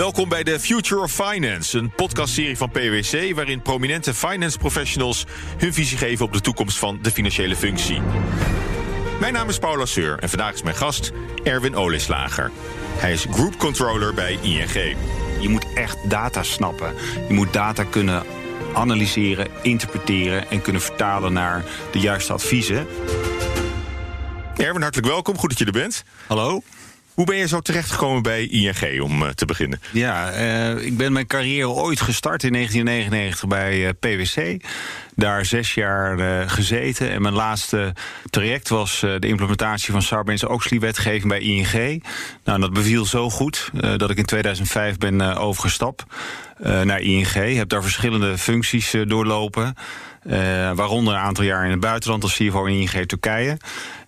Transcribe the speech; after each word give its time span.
Welkom 0.00 0.28
bij 0.28 0.42
de 0.42 0.60
Future 0.60 1.00
of 1.00 1.12
Finance, 1.12 1.78
een 1.78 1.90
podcastserie 1.90 2.56
van 2.56 2.70
PwC 2.70 3.34
waarin 3.34 3.62
prominente 3.62 4.14
finance 4.14 4.58
professionals 4.58 5.24
hun 5.58 5.74
visie 5.74 5.98
geven 5.98 6.24
op 6.24 6.32
de 6.32 6.40
toekomst 6.40 6.78
van 6.78 6.98
de 7.02 7.10
financiële 7.10 7.56
functie. 7.56 8.00
Mijn 9.20 9.32
naam 9.32 9.48
is 9.48 9.58
Paula 9.58 9.84
Seur 9.84 10.18
en 10.18 10.28
vandaag 10.28 10.54
is 10.54 10.62
mijn 10.62 10.76
gast 10.76 11.12
Erwin 11.42 11.76
Oleslager. 11.76 12.50
Hij 12.96 13.12
is 13.12 13.26
Group 13.30 13.56
Controller 13.58 14.14
bij 14.14 14.38
ING. 14.42 14.96
Je 15.40 15.48
moet 15.48 15.66
echt 15.74 16.10
data 16.10 16.42
snappen. 16.42 16.94
Je 17.28 17.34
moet 17.34 17.52
data 17.52 17.84
kunnen 17.84 18.22
analyseren, 18.74 19.48
interpreteren 19.62 20.50
en 20.50 20.62
kunnen 20.62 20.82
vertalen 20.82 21.32
naar 21.32 21.64
de 21.92 21.98
juiste 21.98 22.32
adviezen. 22.32 22.86
Erwin, 24.56 24.82
hartelijk 24.82 25.08
welkom. 25.08 25.38
Goed 25.38 25.48
dat 25.48 25.58
je 25.58 25.64
er 25.64 25.72
bent. 25.72 26.04
Hallo. 26.26 26.62
Hoe 27.14 27.24
ben 27.28 27.36
je 27.36 27.48
zo 27.48 27.60
terechtgekomen 27.60 28.22
bij 28.22 28.46
ING 28.46 29.00
om 29.00 29.22
uh, 29.22 29.28
te 29.28 29.44
beginnen? 29.44 29.80
Ja, 29.92 30.32
uh, 30.32 30.84
ik 30.84 30.96
ben 30.96 31.12
mijn 31.12 31.26
carrière 31.26 31.68
ooit 31.68 32.00
gestart 32.00 32.42
in 32.42 32.52
1999 32.52 33.48
bij 33.48 33.78
uh, 33.78 33.88
PwC. 34.00 34.64
Daar 35.14 35.44
zes 35.44 35.74
jaar 35.74 36.18
gezeten. 36.48 37.10
En 37.10 37.22
mijn 37.22 37.34
laatste 37.34 37.92
traject 38.30 38.68
was 38.68 39.00
de 39.00 39.26
implementatie 39.26 39.92
van 39.92 40.02
Sarbanes-Oxley-wetgeving 40.02 41.28
bij 41.28 41.40
ING. 41.40 42.04
Nou, 42.44 42.60
dat 42.60 42.72
beviel 42.72 43.04
zo 43.04 43.30
goed 43.30 43.70
dat 43.96 44.10
ik 44.10 44.18
in 44.18 44.24
2005 44.24 44.98
ben 44.98 45.36
overgestapt 45.36 46.04
naar 46.58 47.00
ING. 47.00 47.32
Heb 47.32 47.68
daar 47.68 47.82
verschillende 47.82 48.38
functies 48.38 48.94
doorlopen. 49.06 49.74
waaronder 50.74 51.14
een 51.14 51.20
aantal 51.20 51.44
jaar 51.44 51.64
in 51.64 51.70
het 51.70 51.80
buitenland 51.80 52.22
als 52.22 52.34
CFO 52.36 52.64
in 52.64 52.80
ING 52.80 53.06
Turkije. 53.06 53.56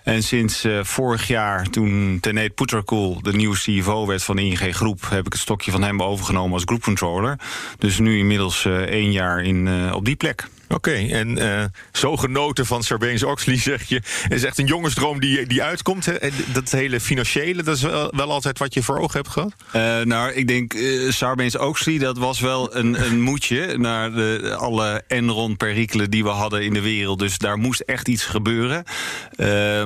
En 0.03 0.23
sinds 0.23 0.65
uh, 0.65 0.85
vorig 0.85 1.27
jaar, 1.27 1.71
toen 1.71 2.19
Tenet 2.21 2.55
Putterkool 2.55 3.23
de 3.23 3.33
nieuwe 3.33 3.57
CFO 3.57 4.07
werd 4.07 4.23
van 4.23 4.37
de 4.37 4.43
ING 4.43 4.77
Groep, 4.77 5.09
heb 5.09 5.27
ik 5.27 5.33
het 5.33 5.43
stokje 5.43 5.71
van 5.71 5.83
hem 5.83 6.03
overgenomen 6.03 6.53
als 6.53 6.63
groepcontroller. 6.65 7.39
Dus 7.79 7.99
nu 7.99 8.19
inmiddels 8.19 8.65
uh, 8.65 8.77
één 8.77 9.13
jaar 9.13 9.43
in, 9.43 9.67
uh, 9.67 9.95
op 9.95 10.05
die 10.05 10.17
plek. 10.17 10.49
Oké, 10.73 10.93
en 10.93 11.39
uh, 11.39 11.65
zo 11.93 12.17
genoten 12.17 12.67
van 12.67 12.83
Sarbanes-Oxley, 12.83 13.57
zeg 13.73 13.83
je. 13.83 14.03
Is 14.29 14.45
echt 14.45 14.59
een 14.59 14.67
jongensdroom 14.67 15.21
die, 15.21 15.47
die 15.47 15.63
uitkomt. 15.63 16.07
Hè? 16.07 16.17
Dat 16.53 16.71
hele 16.71 17.01
financiële, 17.01 17.63
dat 17.63 17.77
is 17.77 17.83
wel, 17.83 18.13
wel 18.17 18.31
altijd 18.31 18.59
wat 18.59 18.75
je 18.75 18.83
voor 18.83 18.99
ogen 18.99 19.17
hebt 19.17 19.29
gehad? 19.29 19.55
Uh, 19.77 20.01
nou, 20.07 20.33
ik 20.33 20.49
denk 20.49 20.75
uh, 20.75 21.11
Sarbanes-Oxley, 21.11 21.99
dat 21.99 22.19
was 22.19 22.41
wel 22.41 22.77
een, 22.77 23.05
een 23.05 23.21
moedje... 23.31 23.79
naar 23.79 24.13
de, 24.13 24.55
alle 24.59 25.03
Enron-perikelen 25.07 26.11
die 26.11 26.23
we 26.23 26.31
hadden 26.31 26.65
in 26.65 26.73
de 26.73 26.81
wereld. 26.81 27.19
Dus 27.19 27.39
daar 27.39 27.59
moest 27.59 27.81
echt 27.81 28.09
iets 28.09 28.25
gebeuren. 28.25 28.85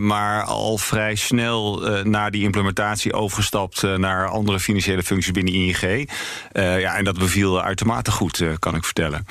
maar 0.01 0.43
al 0.43 0.79
vrij 0.79 1.15
snel 1.15 1.81
na 2.05 2.31
die 2.31 2.43
implementatie 2.43 3.13
overgestapt... 3.13 3.83
naar 3.83 4.29
andere 4.29 4.61
financiële 4.61 5.03
functies 5.03 5.33
binnen 5.33 5.55
ING. 5.55 6.11
ja, 6.53 6.97
en 6.97 7.05
dat 7.05 7.19
beviel 7.19 7.63
uitermate 7.63 8.11
goed, 8.11 8.43
kan 8.59 8.75
ik 8.75 8.85
vertellen. 8.85 9.25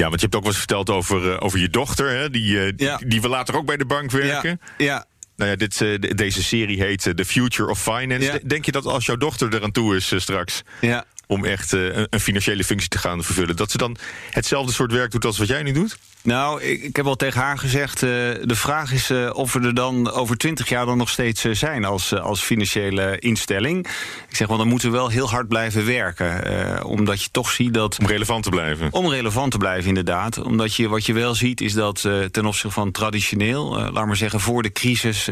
Ja, 0.00 0.08
want 0.08 0.20
je 0.20 0.26
hebt 0.26 0.34
ook 0.34 0.44
wat 0.44 0.56
verteld 0.56 0.90
over, 0.90 1.24
uh, 1.24 1.36
over 1.38 1.58
je 1.58 1.68
dochter, 1.68 2.08
hè? 2.10 2.30
Die, 2.30 2.52
uh, 2.52 2.72
ja. 2.76 2.96
die, 2.96 3.06
die 3.06 3.20
wil 3.20 3.30
later 3.30 3.56
ook 3.56 3.66
bij 3.66 3.76
de 3.76 3.84
bank 3.84 4.10
werken. 4.10 4.60
Ja. 4.78 4.84
ja. 4.84 5.04
Nou 5.36 5.50
ja, 5.50 5.56
dit, 5.56 5.80
uh, 5.80 5.98
deze 5.98 6.42
serie 6.42 6.82
heet 6.82 7.12
The 7.16 7.24
Future 7.24 7.70
of 7.70 7.82
Finance. 7.82 8.32
Ja. 8.32 8.38
Denk 8.42 8.64
je 8.64 8.72
dat 8.72 8.86
als 8.86 9.06
jouw 9.06 9.16
dochter 9.16 9.54
eraan 9.54 9.70
toe 9.70 9.96
is 9.96 10.12
straks... 10.16 10.62
Ja. 10.80 11.04
Om 11.30 11.44
echt 11.44 11.72
een 11.72 12.20
financiële 12.20 12.64
functie 12.64 12.88
te 12.88 12.98
gaan 12.98 13.24
vervullen... 13.24 13.56
dat 13.56 13.70
ze 13.70 13.78
dan 13.78 13.96
hetzelfde 14.30 14.72
soort 14.72 14.92
werk 14.92 15.10
doet 15.10 15.24
als 15.24 15.38
wat 15.38 15.48
jij 15.48 15.62
nu 15.62 15.72
doet? 15.72 15.98
Nou, 16.22 16.62
ik, 16.62 16.82
ik 16.82 16.96
heb 16.96 17.06
al 17.06 17.16
tegen 17.16 17.40
haar 17.40 17.58
gezegd... 17.58 18.02
Uh, 18.02 18.10
de 18.42 18.54
vraag 18.54 18.92
is 18.92 19.10
uh, 19.10 19.30
of 19.32 19.52
we 19.52 19.60
er 19.60 19.74
dan 19.74 20.10
over 20.10 20.36
twintig 20.36 20.68
jaar 20.68 20.86
dan 20.86 20.98
nog 20.98 21.08
steeds 21.08 21.40
zijn... 21.40 21.84
Als, 21.84 22.14
als 22.14 22.42
financiële 22.42 23.18
instelling. 23.18 23.86
Ik 24.28 24.36
zeg, 24.36 24.46
want 24.46 24.60
dan 24.60 24.68
moeten 24.68 24.90
we 24.90 24.96
wel 24.96 25.08
heel 25.08 25.30
hard 25.30 25.48
blijven 25.48 25.86
werken. 25.86 26.84
omdat 26.84 27.22
je 27.22 27.28
toch 27.30 27.50
ziet 27.50 27.74
dat... 27.74 27.98
Om 27.98 28.06
relevant 28.06 28.42
te 28.42 28.50
blijven. 28.50 28.88
Om 28.92 29.10
relevant 29.10 29.50
te 29.50 29.58
blijven, 29.58 29.88
inderdaad. 29.88 30.42
Omdat 30.42 30.74
je, 30.74 30.88
wat 30.88 31.06
je 31.06 31.12
wel 31.12 31.34
ziet 31.34 31.60
is 31.60 31.72
dat 31.72 32.00
ten 32.30 32.46
opzichte 32.46 32.70
van 32.70 32.90
traditioneel... 32.90 33.90
laat 33.92 34.06
maar 34.06 34.16
zeggen, 34.16 34.40
voor 34.40 34.62
de 34.62 34.72
crisis, 34.72 35.28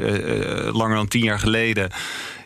langer 0.73 0.97
dan 0.97 1.09
tien 1.09 1.23
jaar 1.23 1.39
geleden... 1.39 1.91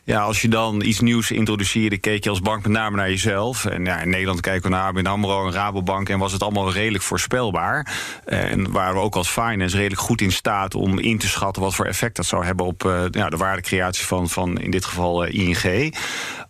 Ja, 0.05 0.21
als 0.21 0.43
je 0.43 0.49
dan 0.49 0.83
iets 0.83 1.01
nieuws 1.01 1.31
introduceerde, 1.31 1.99
keek 1.99 2.25
je 2.25 2.31
als 2.31 2.41
bank 2.41 2.63
met 2.63 2.73
name 2.73 2.97
naar 2.97 3.09
jezelf. 3.09 3.65
En 3.65 3.85
ja, 3.85 4.01
in 4.01 4.09
Nederland 4.09 4.41
kijken 4.41 4.63
we 4.63 4.77
naar 4.77 4.87
ABN 4.87 5.07
AMRO 5.07 5.47
en 5.47 5.53
Rabobank... 5.53 6.09
en 6.09 6.19
was 6.19 6.33
het 6.33 6.43
allemaal 6.43 6.73
redelijk 6.73 7.05
voorspelbaar. 7.05 7.95
En 8.25 8.71
waren 8.71 8.95
we 8.95 9.01
ook 9.01 9.17
als 9.17 9.29
finance 9.29 9.77
redelijk 9.77 10.01
goed 10.01 10.21
in 10.21 10.33
staat 10.33 10.75
om 10.75 10.99
in 10.99 11.19
te 11.19 11.29
schatten... 11.29 11.63
wat 11.63 11.75
voor 11.75 11.87
effect 11.87 12.17
dat 12.17 12.27
zou 12.27 12.45
hebben 12.45 12.67
op 12.67 12.85
uh, 12.85 13.05
ja, 13.11 13.31
de 13.31 13.37
waardecreatie 13.37 14.07
van, 14.07 14.29
van 14.29 14.59
in 14.59 14.71
dit 14.71 14.85
geval 14.85 15.27
uh, 15.27 15.35
ING. 15.35 15.95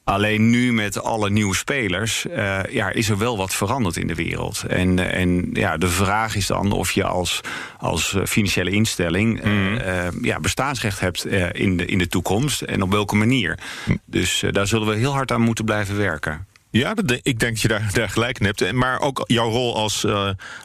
Alleen 0.05 0.51
nu 0.51 0.73
met 0.73 1.03
alle 1.03 1.31
nieuwe 1.31 1.55
spelers 1.55 2.27
uh, 2.27 2.61
ja, 2.71 2.91
is 2.91 3.09
er 3.09 3.19
wel 3.19 3.37
wat 3.37 3.55
veranderd 3.55 3.97
in 3.97 4.07
de 4.07 4.15
wereld. 4.15 4.65
En, 4.69 5.13
en 5.13 5.51
ja, 5.53 5.77
de 5.77 5.89
vraag 5.89 6.37
is 6.37 6.47
dan 6.47 6.73
of 6.73 6.93
je 6.93 7.05
als, 7.05 7.41
als 7.79 8.17
financiële 8.25 8.71
instelling 8.71 9.45
mm. 9.45 9.75
uh, 9.75 10.07
ja, 10.23 10.41
bestaansrecht 10.41 11.01
hebt 11.01 11.27
uh, 11.27 11.47
in, 11.53 11.77
de, 11.77 11.85
in 11.85 11.99
de 11.99 12.09
toekomst. 12.09 12.61
En 12.61 12.83
op 12.83 12.91
welke 12.91 13.17
manier. 13.17 13.59
Mm. 13.85 14.01
Dus 14.05 14.45
daar 14.51 14.67
zullen 14.67 14.89
we 14.89 14.95
heel 14.95 15.13
hard 15.13 15.33
aan 15.33 15.41
moeten 15.41 15.65
blijven 15.65 15.97
werken. 15.97 16.47
Ja, 16.71 16.95
dat, 16.95 17.11
ik 17.11 17.39
denk 17.39 17.53
dat 17.53 17.61
je 17.61 17.69
daar, 17.69 17.91
daar 17.93 18.09
gelijk 18.09 18.39
in 18.39 18.47
hebt. 18.47 18.73
Maar 18.73 19.01
ook 19.01 19.23
jouw 19.27 19.49
rol 19.49 19.77
als, 19.77 20.07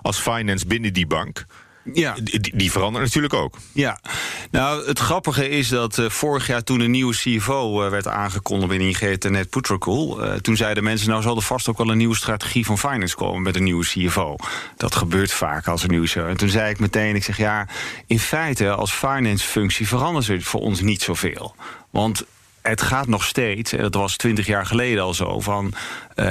als 0.01 0.19
finance 0.19 0.67
binnen 0.67 0.93
die 0.93 1.07
bank. 1.07 1.45
Ja. 1.93 2.15
Die, 2.23 2.55
die 2.55 2.71
verandert 2.71 3.05
natuurlijk 3.05 3.33
ook. 3.33 3.57
Ja, 3.73 3.99
nou 4.51 4.87
het 4.87 4.99
grappige 4.99 5.49
is 5.49 5.69
dat 5.69 5.97
uh, 5.97 6.09
vorig 6.09 6.47
jaar 6.47 6.63
toen 6.63 6.79
een 6.79 6.91
nieuwe 6.91 7.13
CFO 7.13 7.83
uh, 7.83 7.89
werd 7.89 8.07
aangekondigd 8.07 8.73
in 8.73 8.81
ING, 8.81 9.23
Net 9.23 9.49
Puttercool, 9.49 10.23
uh, 10.23 10.33
toen 10.33 10.55
zeiden 10.55 10.83
mensen, 10.83 11.09
nou 11.09 11.21
zal 11.21 11.35
er 11.35 11.41
vast 11.41 11.69
ook 11.69 11.77
wel 11.77 11.89
een 11.89 11.97
nieuwe 11.97 12.15
strategie 12.15 12.65
van 12.65 12.77
finance 12.77 13.15
komen 13.15 13.41
met 13.41 13.55
een 13.55 13.63
nieuwe 13.63 13.85
CFO. 13.85 14.35
Dat 14.77 14.95
gebeurt 14.95 15.31
vaak 15.31 15.67
als 15.67 15.83
een 15.83 15.89
nieuwe 15.89 16.07
CFO. 16.07 16.25
En 16.25 16.37
toen 16.37 16.49
zei 16.49 16.69
ik 16.69 16.79
meteen, 16.79 17.15
ik 17.15 17.23
zeg 17.23 17.37
ja, 17.37 17.67
in 18.07 18.19
feite 18.19 18.69
als 18.69 18.91
finance 18.91 19.47
functie 19.47 19.87
verandert 19.87 20.27
het 20.27 20.43
voor 20.43 20.61
ons 20.61 20.81
niet 20.81 21.01
zoveel. 21.01 21.55
Want 21.89 22.25
het 22.61 22.81
gaat 22.81 23.07
nog 23.07 23.23
steeds, 23.23 23.71
en 23.71 23.81
dat 23.81 23.93
was 23.93 24.15
twintig 24.15 24.45
jaar 24.45 24.65
geleden 24.65 25.03
al 25.03 25.13
zo, 25.13 25.39
van 25.39 25.73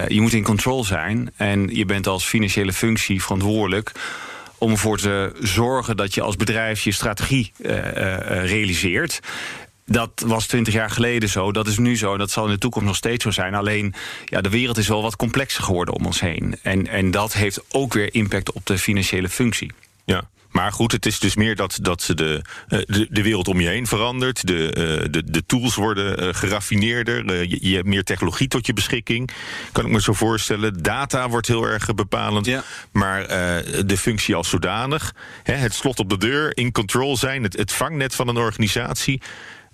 je 0.09 0.21
moet 0.21 0.33
in 0.33 0.43
control 0.43 0.85
zijn 0.85 1.33
en 1.37 1.69
je 1.75 1.85
bent 1.85 2.07
als 2.07 2.25
financiële 2.25 2.73
functie 2.73 3.23
verantwoordelijk 3.23 3.93
om 4.59 4.71
ervoor 4.71 4.99
te 4.99 5.33
zorgen 5.41 5.97
dat 5.97 6.15
je 6.15 6.23
als 6.23 6.37
bedrijf 6.37 6.81
je 6.81 6.93
strategie 6.93 7.53
uh, 7.59 7.73
uh, 7.73 7.85
realiseert. 8.47 9.21
Dat 9.87 10.23
was 10.27 10.47
twintig 10.47 10.75
jaar 10.75 10.91
geleden 10.91 11.29
zo, 11.29 11.53
dat 11.53 11.67
is 11.67 11.79
nu 11.79 11.97
zo... 11.97 12.17
dat 12.17 12.31
zal 12.31 12.45
in 12.45 12.51
de 12.51 12.59
toekomst 12.59 12.87
nog 12.87 12.97
steeds 12.97 13.25
zo 13.25 13.31
zijn. 13.31 13.55
Alleen, 13.55 13.95
ja, 14.25 14.41
de 14.41 14.49
wereld 14.49 14.79
is 14.79 14.89
wel 14.89 15.03
wat 15.03 15.17
complexer 15.17 15.65
geworden 15.65 15.95
om 15.95 16.07
ons 16.07 16.21
heen. 16.21 16.59
En, 16.63 16.87
en 16.87 17.11
dat 17.11 17.33
heeft 17.33 17.61
ook 17.69 17.93
weer 17.93 18.15
impact 18.15 18.53
op 18.53 18.67
de 18.67 18.79
financiële 18.79 19.29
functie. 19.29 19.73
Ja. 20.05 20.29
Maar 20.51 20.73
goed, 20.73 20.93
het 20.93 21.07
is 21.07 21.19
dus 21.19 21.37
meer 21.37 21.57
dat, 21.57 21.79
dat 21.83 22.13
de, 22.15 22.43
de, 22.69 23.07
de 23.11 23.23
wereld 23.23 23.49
om 23.49 23.61
je 23.61 23.69
heen 23.69 23.87
verandert. 23.87 24.47
De, 24.47 25.09
de, 25.11 25.23
de 25.25 25.47
tools 25.47 25.75
worden 25.75 26.35
geraffineerder. 26.35 27.49
Je, 27.49 27.69
je, 27.69 27.75
hebt 27.75 27.87
meer 27.87 28.05
technologie 28.05 28.49
tot 28.49 28.67
je 28.67 28.73
beschikking. 28.73 29.31
Kan 29.73 29.85
ik 29.85 29.91
me 29.91 30.01
zo 30.01 30.13
voorstellen. 30.13 30.83
Data 30.83 31.29
wordt 31.29 31.47
heel 31.47 31.65
erg 31.65 31.95
bepalend. 31.95 32.47
Ja. 32.47 32.63
Maar 32.93 33.21
uh, 33.21 33.29
de 33.87 33.97
functie 33.97 34.35
als 34.35 34.49
zodanig. 34.49 35.15
Hè, 35.43 35.55
het 35.55 35.75
slot 35.75 35.99
op 35.99 36.11
de 36.11 36.19
deur, 36.19 36.57
in 36.57 36.73
control 36.73 37.17
zijn. 37.17 37.43
Het, 37.43 37.57
het 37.57 37.73
vangnet 37.73 38.15
van 38.15 38.29
een 38.29 38.37
organisatie. 38.37 39.21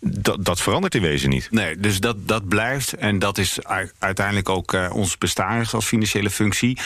Dat, 0.04 0.44
dat, 0.44 0.60
verandert 0.60 0.94
in 0.94 1.02
wezen 1.02 1.30
niet. 1.30 1.48
Nee, 1.50 1.76
dus 1.76 2.00
dat, 2.00 2.28
dat 2.28 2.48
blijft. 2.48 2.92
En 2.92 3.18
dat 3.18 3.38
is 3.38 3.58
uiteindelijk 3.98 4.48
ook 4.48 4.72
uh, 4.72 4.90
ons 4.94 5.18
bestaan 5.18 5.64
als 5.72 5.84
financiële 5.84 6.30
functie. 6.30 6.78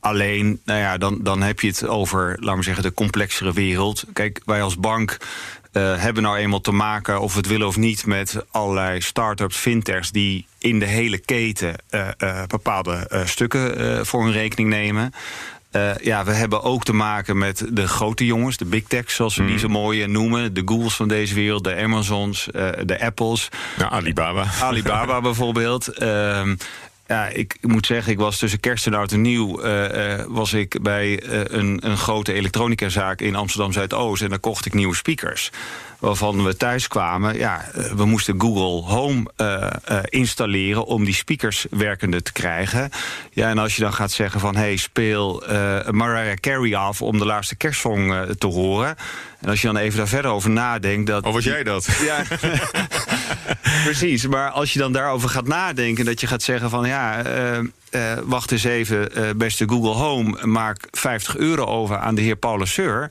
Alleen, 0.00 0.60
nou 0.64 0.78
ja, 0.80 0.98
dan, 0.98 1.18
dan 1.22 1.42
heb 1.42 1.60
je 1.60 1.68
het 1.68 1.86
over, 1.86 2.36
laten 2.40 2.56
we 2.56 2.64
zeggen, 2.64 2.82
de 2.82 2.94
complexere 2.94 3.52
wereld. 3.52 4.04
Kijk, 4.12 4.40
wij 4.44 4.62
als 4.62 4.76
bank 4.76 5.16
uh, 5.72 5.96
hebben 5.98 6.22
nou 6.22 6.36
eenmaal 6.36 6.60
te 6.60 6.72
maken, 6.72 7.20
of 7.20 7.32
we 7.32 7.38
het 7.38 7.48
willen 7.48 7.66
of 7.66 7.76
niet, 7.76 8.06
met 8.06 8.44
allerlei 8.50 9.00
start-ups, 9.00 9.56
fintechs 9.56 10.10
die 10.10 10.46
in 10.58 10.78
de 10.78 10.86
hele 10.86 11.18
keten 11.18 11.74
uh, 11.90 12.08
bepaalde 12.46 13.22
stukken 13.24 14.06
voor 14.06 14.24
hun 14.24 14.32
rekening 14.32 14.68
nemen. 14.68 15.12
Uh, 15.72 15.96
ja, 15.96 16.24
we 16.24 16.32
hebben 16.32 16.62
ook 16.62 16.84
te 16.84 16.92
maken 16.92 17.38
met 17.38 17.64
de 17.68 17.88
grote 17.88 18.26
jongens, 18.26 18.56
de 18.56 18.64
big 18.64 18.84
techs, 18.86 19.14
zoals 19.14 19.36
we 19.36 19.42
mm. 19.42 19.48
die 19.48 19.58
zo 19.58 19.68
mooi 19.68 20.06
noemen. 20.06 20.54
De 20.54 20.62
Googles 20.64 20.94
van 20.94 21.08
deze 21.08 21.34
wereld, 21.34 21.64
de 21.64 21.76
Amazons, 21.76 22.48
uh, 22.52 22.68
de 22.84 23.00
Apples. 23.00 23.48
Ja, 23.78 23.90
Alibaba. 23.90 24.44
Alibaba 24.60 25.20
bijvoorbeeld. 25.20 26.02
Uh, 26.02 26.50
ja, 27.12 27.28
ik 27.28 27.56
moet 27.60 27.86
zeggen, 27.86 28.12
ik 28.12 28.18
was 28.18 28.38
tussen 28.38 28.60
kerst 28.60 28.86
en 28.86 28.94
oud 28.94 29.12
en 29.12 29.20
nieuw... 29.20 29.64
Uh, 29.64 30.18
uh, 30.18 30.24
was 30.28 30.52
ik 30.52 30.82
bij 30.82 31.22
uh, 31.22 31.40
een, 31.44 31.78
een 31.86 31.96
grote 31.96 32.32
elektronicazaak 32.32 33.20
in 33.20 33.34
Amsterdam-Zuidoost... 33.34 34.22
en 34.22 34.28
daar 34.28 34.38
kocht 34.38 34.66
ik 34.66 34.74
nieuwe 34.74 34.94
speakers 34.94 35.50
waarvan 35.98 36.44
we 36.44 36.56
thuis 36.56 36.88
kwamen... 36.88 37.38
ja, 37.38 37.64
we 37.96 38.04
moesten 38.04 38.40
Google 38.40 38.94
Home 38.94 39.30
uh, 39.36 39.70
uh, 39.90 39.98
installeren 40.04 40.84
om 40.84 41.04
die 41.04 41.14
speakers 41.14 41.66
werkende 41.70 42.22
te 42.22 42.32
krijgen. 42.32 42.90
Ja, 43.30 43.48
en 43.48 43.58
als 43.58 43.76
je 43.76 43.82
dan 43.82 43.92
gaat 43.92 44.12
zeggen 44.12 44.40
van... 44.40 44.56
hey, 44.56 44.76
speel 44.76 45.50
uh, 45.52 45.88
Mariah 45.88 46.36
Carey 46.36 46.76
af 46.76 47.02
om 47.02 47.18
de 47.18 47.26
laatste 47.26 47.56
kerstsong 47.56 48.26
te 48.38 48.46
horen... 48.46 48.96
en 49.40 49.48
als 49.48 49.60
je 49.60 49.66
dan 49.66 49.76
even 49.76 49.98
daar 49.98 50.08
verder 50.08 50.30
over 50.30 50.50
nadenkt... 50.50 51.06
Dat 51.06 51.24
oh, 51.24 51.32
was 51.32 51.44
jij 51.44 51.62
dat? 51.62 51.88
Ja, 52.04 52.22
Precies, 53.84 54.26
maar 54.26 54.50
als 54.50 54.72
je 54.72 54.78
dan 54.78 54.92
daarover 54.92 55.28
gaat 55.28 55.46
nadenken... 55.46 56.04
dat 56.04 56.20
je 56.20 56.26
gaat 56.26 56.42
zeggen 56.42 56.70
van 56.70 56.86
ja, 56.86 57.26
uh, 57.94 58.18
wacht 58.24 58.52
eens 58.52 58.64
even... 58.64 59.38
beste 59.38 59.68
Google 59.68 60.02
Home, 60.02 60.46
maak 60.46 60.88
50 60.90 61.36
euro 61.36 61.64
over 61.64 61.96
aan 61.96 62.14
de 62.14 62.22
heer 62.22 62.36
Paul 62.36 62.66
Seur... 62.66 63.10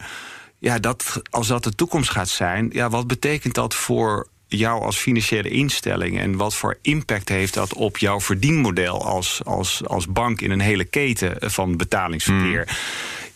Ja, 0.62 0.80
dat, 0.80 1.22
als 1.30 1.48
dat 1.48 1.64
de 1.64 1.76
toekomst 1.76 2.10
gaat 2.10 2.30
zijn, 2.30 2.70
ja, 2.74 2.90
wat 2.90 3.08
betekent 3.08 3.54
dat 3.54 3.76
voor 3.76 4.28
jou 4.48 4.84
als 4.84 4.98
financiële 4.98 5.50
instelling 5.50 6.20
en 6.20 6.36
wat 6.36 6.56
voor 6.56 6.78
impact 6.82 7.30
heeft 7.30 7.54
dat 7.54 7.74
op 7.74 7.98
jouw 7.98 8.20
verdienmodel 8.20 9.06
als, 9.06 9.42
als, 9.44 9.82
als 9.86 10.08
bank 10.08 10.42
in 10.42 10.52
een 10.52 10.60
hele 10.60 10.86
keten 10.86 11.52
van 11.52 11.78
betalingsverkeer? 11.78 12.64
Hmm. 12.68 12.76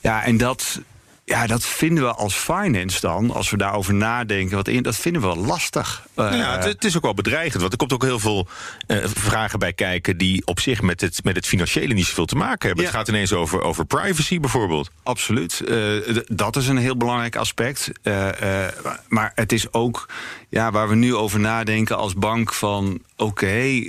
Ja, 0.01 0.23
en 0.23 0.37
dat, 0.37 0.81
ja, 1.25 1.47
dat 1.47 1.65
vinden 1.65 2.03
we 2.03 2.13
als 2.13 2.35
finance 2.35 2.99
dan, 2.99 3.31
als 3.31 3.49
we 3.49 3.57
daarover 3.57 3.93
nadenken, 3.93 4.55
wat 4.55 4.67
in, 4.67 4.83
dat 4.83 4.95
vinden 4.95 5.21
we 5.21 5.35
lastig. 5.35 6.07
Uh, 6.15 6.37
ja, 6.37 6.59
het, 6.59 6.85
is 6.85 6.95
ook 6.95 7.01
wel 7.01 7.13
bedreigend, 7.13 7.59
want 7.59 7.71
er 7.71 7.77
komt 7.77 7.93
ook 7.93 8.03
heel 8.03 8.19
veel 8.19 8.47
uh, 8.87 8.97
vragen 9.05 9.59
bij 9.59 9.73
kijken 9.73 10.17
die 10.17 10.45
op 10.45 10.59
zich 10.59 10.81
met 10.81 11.01
het, 11.01 11.23
met 11.23 11.35
het 11.35 11.45
financiële 11.45 11.93
niet 11.93 12.05
zoveel 12.05 12.25
te 12.25 12.35
maken 12.35 12.67
hebben. 12.67 12.85
Het 12.85 12.93
gaat 12.93 13.07
ineens 13.07 13.33
over, 13.33 13.61
over 13.61 13.85
privacy 13.85 14.39
bijvoorbeeld. 14.39 14.89
Absoluut. 15.03 15.61
Uh, 15.67 16.17
dat 16.27 16.55
is 16.55 16.67
een 16.67 16.77
heel 16.77 16.97
belangrijk 16.97 17.35
aspect. 17.35 17.91
maar 19.07 19.31
het 19.35 19.51
is 19.51 19.73
ook 19.73 20.09
ja, 20.49 20.71
waar 20.71 20.89
we 20.89 20.95
nu 20.95 21.15
over 21.15 21.39
nadenken 21.39 21.97
als 21.97 22.13
bank 22.13 22.53
van 22.53 23.01
oké, 23.17 23.83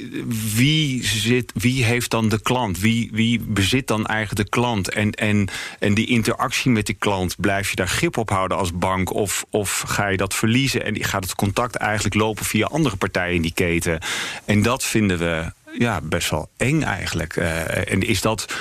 wie 0.55 0.77
wie, 1.25 1.45
wie 1.55 1.85
heeft 1.85 2.11
dan 2.11 2.29
de 2.29 2.43
klant? 2.43 2.81
Wie, 2.81 3.11
wie 3.13 3.41
bezit 3.41 3.87
dan 3.87 4.07
eigenlijk 4.07 4.45
de 4.45 4.59
klant? 4.59 4.89
En, 4.89 5.11
en, 5.11 5.49
en 5.79 5.95
die 5.95 6.07
interactie 6.07 6.71
met 6.71 6.87
die 6.87 6.97
klant, 6.99 7.41
blijf 7.41 7.71
je 7.71 7.77
daar 7.77 7.89
grip 7.89 8.17
op 8.17 8.31
houden 8.31 8.57
als 8.57 8.73
bank? 8.73 9.13
Of, 9.13 9.45
of 9.51 9.85
ga 9.87 10.09
je 10.09 10.17
dat 10.17 10.35
verliezen 10.35 10.85
en 10.85 11.05
gaat 11.05 11.25
het 11.25 11.35
contact 11.35 11.75
eigenlijk 11.75 12.15
lopen 12.15 12.45
via 12.45 12.67
andere 12.67 12.97
partijen 12.97 13.35
in 13.35 13.43
die 13.43 13.55
keten? 13.55 13.99
En 14.45 14.63
dat 14.63 14.85
vinden 14.85 15.19
we 15.19 15.53
ja, 15.79 16.01
best 16.01 16.31
wel 16.31 16.49
eng 16.57 16.83
eigenlijk. 16.83 17.37
Uh, 17.37 17.93
en 17.93 18.03
is 18.03 18.21
dat 18.21 18.55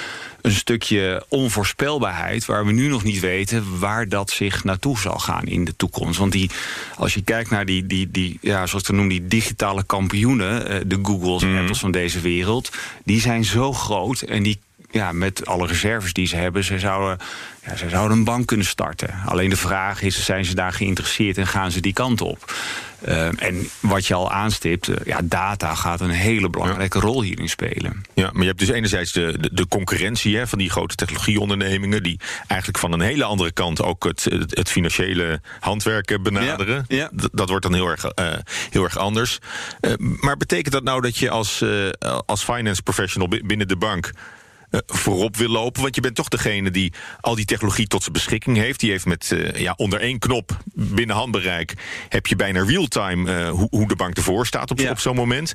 een 0.45 0.51
stukje 0.51 1.25
onvoorspelbaarheid... 1.29 2.45
waar 2.45 2.65
we 2.65 2.71
nu 2.71 2.87
nog 2.87 3.03
niet 3.03 3.19
weten 3.19 3.79
waar 3.79 4.09
dat 4.09 4.29
zich 4.29 4.63
naartoe 4.63 4.99
zal 4.99 5.19
gaan 5.19 5.43
in 5.45 5.65
de 5.65 5.75
toekomst. 5.75 6.19
Want 6.19 6.31
die, 6.31 6.49
als 6.97 7.13
je 7.13 7.23
kijkt 7.23 7.49
naar 7.49 7.65
die, 7.65 7.85
die, 7.85 8.11
die 8.11 8.37
ja, 8.41 8.65
zoals 8.65 8.87
we 8.87 8.93
noemen, 8.93 9.11
die 9.11 9.27
digitale 9.27 9.83
kampioenen... 9.83 10.67
Eh, 10.67 10.79
de 10.85 10.99
Googles 11.01 11.43
en 11.43 11.51
mm. 11.51 11.57
Apples 11.57 11.79
van 11.79 11.91
deze 11.91 12.19
wereld... 12.19 12.71
die 13.03 13.21
zijn 13.21 13.45
zo 13.45 13.73
groot 13.73 14.21
en 14.21 14.43
die 14.43 14.59
ja, 14.95 15.11
met 15.11 15.45
alle 15.45 15.67
reserves 15.67 16.13
die 16.13 16.27
ze 16.27 16.35
hebben, 16.35 16.63
ze 16.63 16.79
zouden, 16.79 17.17
ja, 17.65 17.75
ze 17.75 17.89
zouden 17.89 18.17
een 18.17 18.23
bank 18.23 18.47
kunnen 18.47 18.65
starten. 18.65 19.09
Alleen 19.25 19.49
de 19.49 19.57
vraag 19.57 20.01
is, 20.01 20.25
zijn 20.25 20.45
ze 20.45 20.55
daar 20.55 20.73
geïnteresseerd 20.73 21.37
en 21.37 21.47
gaan 21.47 21.71
ze 21.71 21.81
die 21.81 21.93
kant 21.93 22.21
op? 22.21 22.53
Uh, 23.07 23.43
en 23.43 23.69
wat 23.79 24.05
je 24.05 24.13
al 24.13 24.31
aanstipt, 24.31 24.87
uh, 24.87 24.95
ja, 25.05 25.19
data 25.23 25.75
gaat 25.75 26.01
een 26.01 26.09
hele 26.09 26.49
belangrijke 26.49 26.99
rol 26.99 27.21
hierin 27.21 27.49
spelen. 27.49 28.03
Ja, 28.13 28.29
maar 28.31 28.41
je 28.41 28.47
hebt 28.47 28.59
dus 28.59 28.69
enerzijds 28.69 29.11
de, 29.11 29.37
de, 29.39 29.49
de 29.53 29.67
concurrentie 29.67 30.37
hè, 30.37 30.47
van 30.47 30.57
die 30.57 30.69
grote 30.69 30.95
technologieondernemingen... 30.95 32.03
die 32.03 32.19
eigenlijk 32.47 32.79
van 32.79 32.91
een 32.91 33.01
hele 33.01 33.23
andere 33.23 33.51
kant 33.51 33.81
ook 33.81 34.03
het, 34.03 34.23
het, 34.49 34.69
financiële 34.69 35.41
handwerk 35.59 36.23
benaderen. 36.23 36.85
Ja, 36.87 36.97
ja. 36.97 37.27
Dat 37.31 37.49
wordt 37.49 37.63
dan 37.63 37.73
heel 37.73 37.87
erg, 37.87 38.05
uh, 38.19 38.33
heel 38.69 38.83
erg 38.83 38.97
anders. 38.97 39.39
maar 39.97 40.37
betekent 40.37 40.73
dat 40.73 40.83
nou 40.83 41.01
dat 41.01 41.17
je 41.17 41.29
als, 41.29 41.63
als 42.25 42.43
finance 42.43 42.81
professional 42.81 43.27
binnen 43.43 43.67
de 43.67 43.77
bank 43.77 44.11
voorop 44.85 45.37
wil 45.37 45.49
lopen. 45.49 45.81
Want 45.81 45.95
je 45.95 46.01
bent 46.01 46.15
toch 46.15 46.27
degene 46.27 46.71
die 46.71 46.93
al 47.21 47.35
die 47.35 47.45
technologie 47.45 47.87
tot 47.87 48.01
zijn 48.01 48.13
beschikking 48.13 48.57
heeft. 48.57 48.79
Die 48.79 48.91
heeft 48.91 49.05
met 49.05 49.31
uh, 49.33 49.51
ja, 49.55 49.73
onder 49.77 49.99
één 49.99 50.19
knop 50.19 50.57
binnen 50.73 51.15
handbereik... 51.15 51.73
heb 52.09 52.27
je 52.27 52.35
bijna 52.35 52.63
real-time 52.63 53.31
uh, 53.31 53.49
hoe, 53.49 53.67
hoe, 53.69 53.87
de 53.87 53.95
bank 53.95 54.17
ervoor 54.17 54.45
staat 54.45 54.71
op, 54.71 54.79
ja. 54.79 54.91
op 54.91 54.99
zo'n 54.99 55.15
moment. 55.15 55.51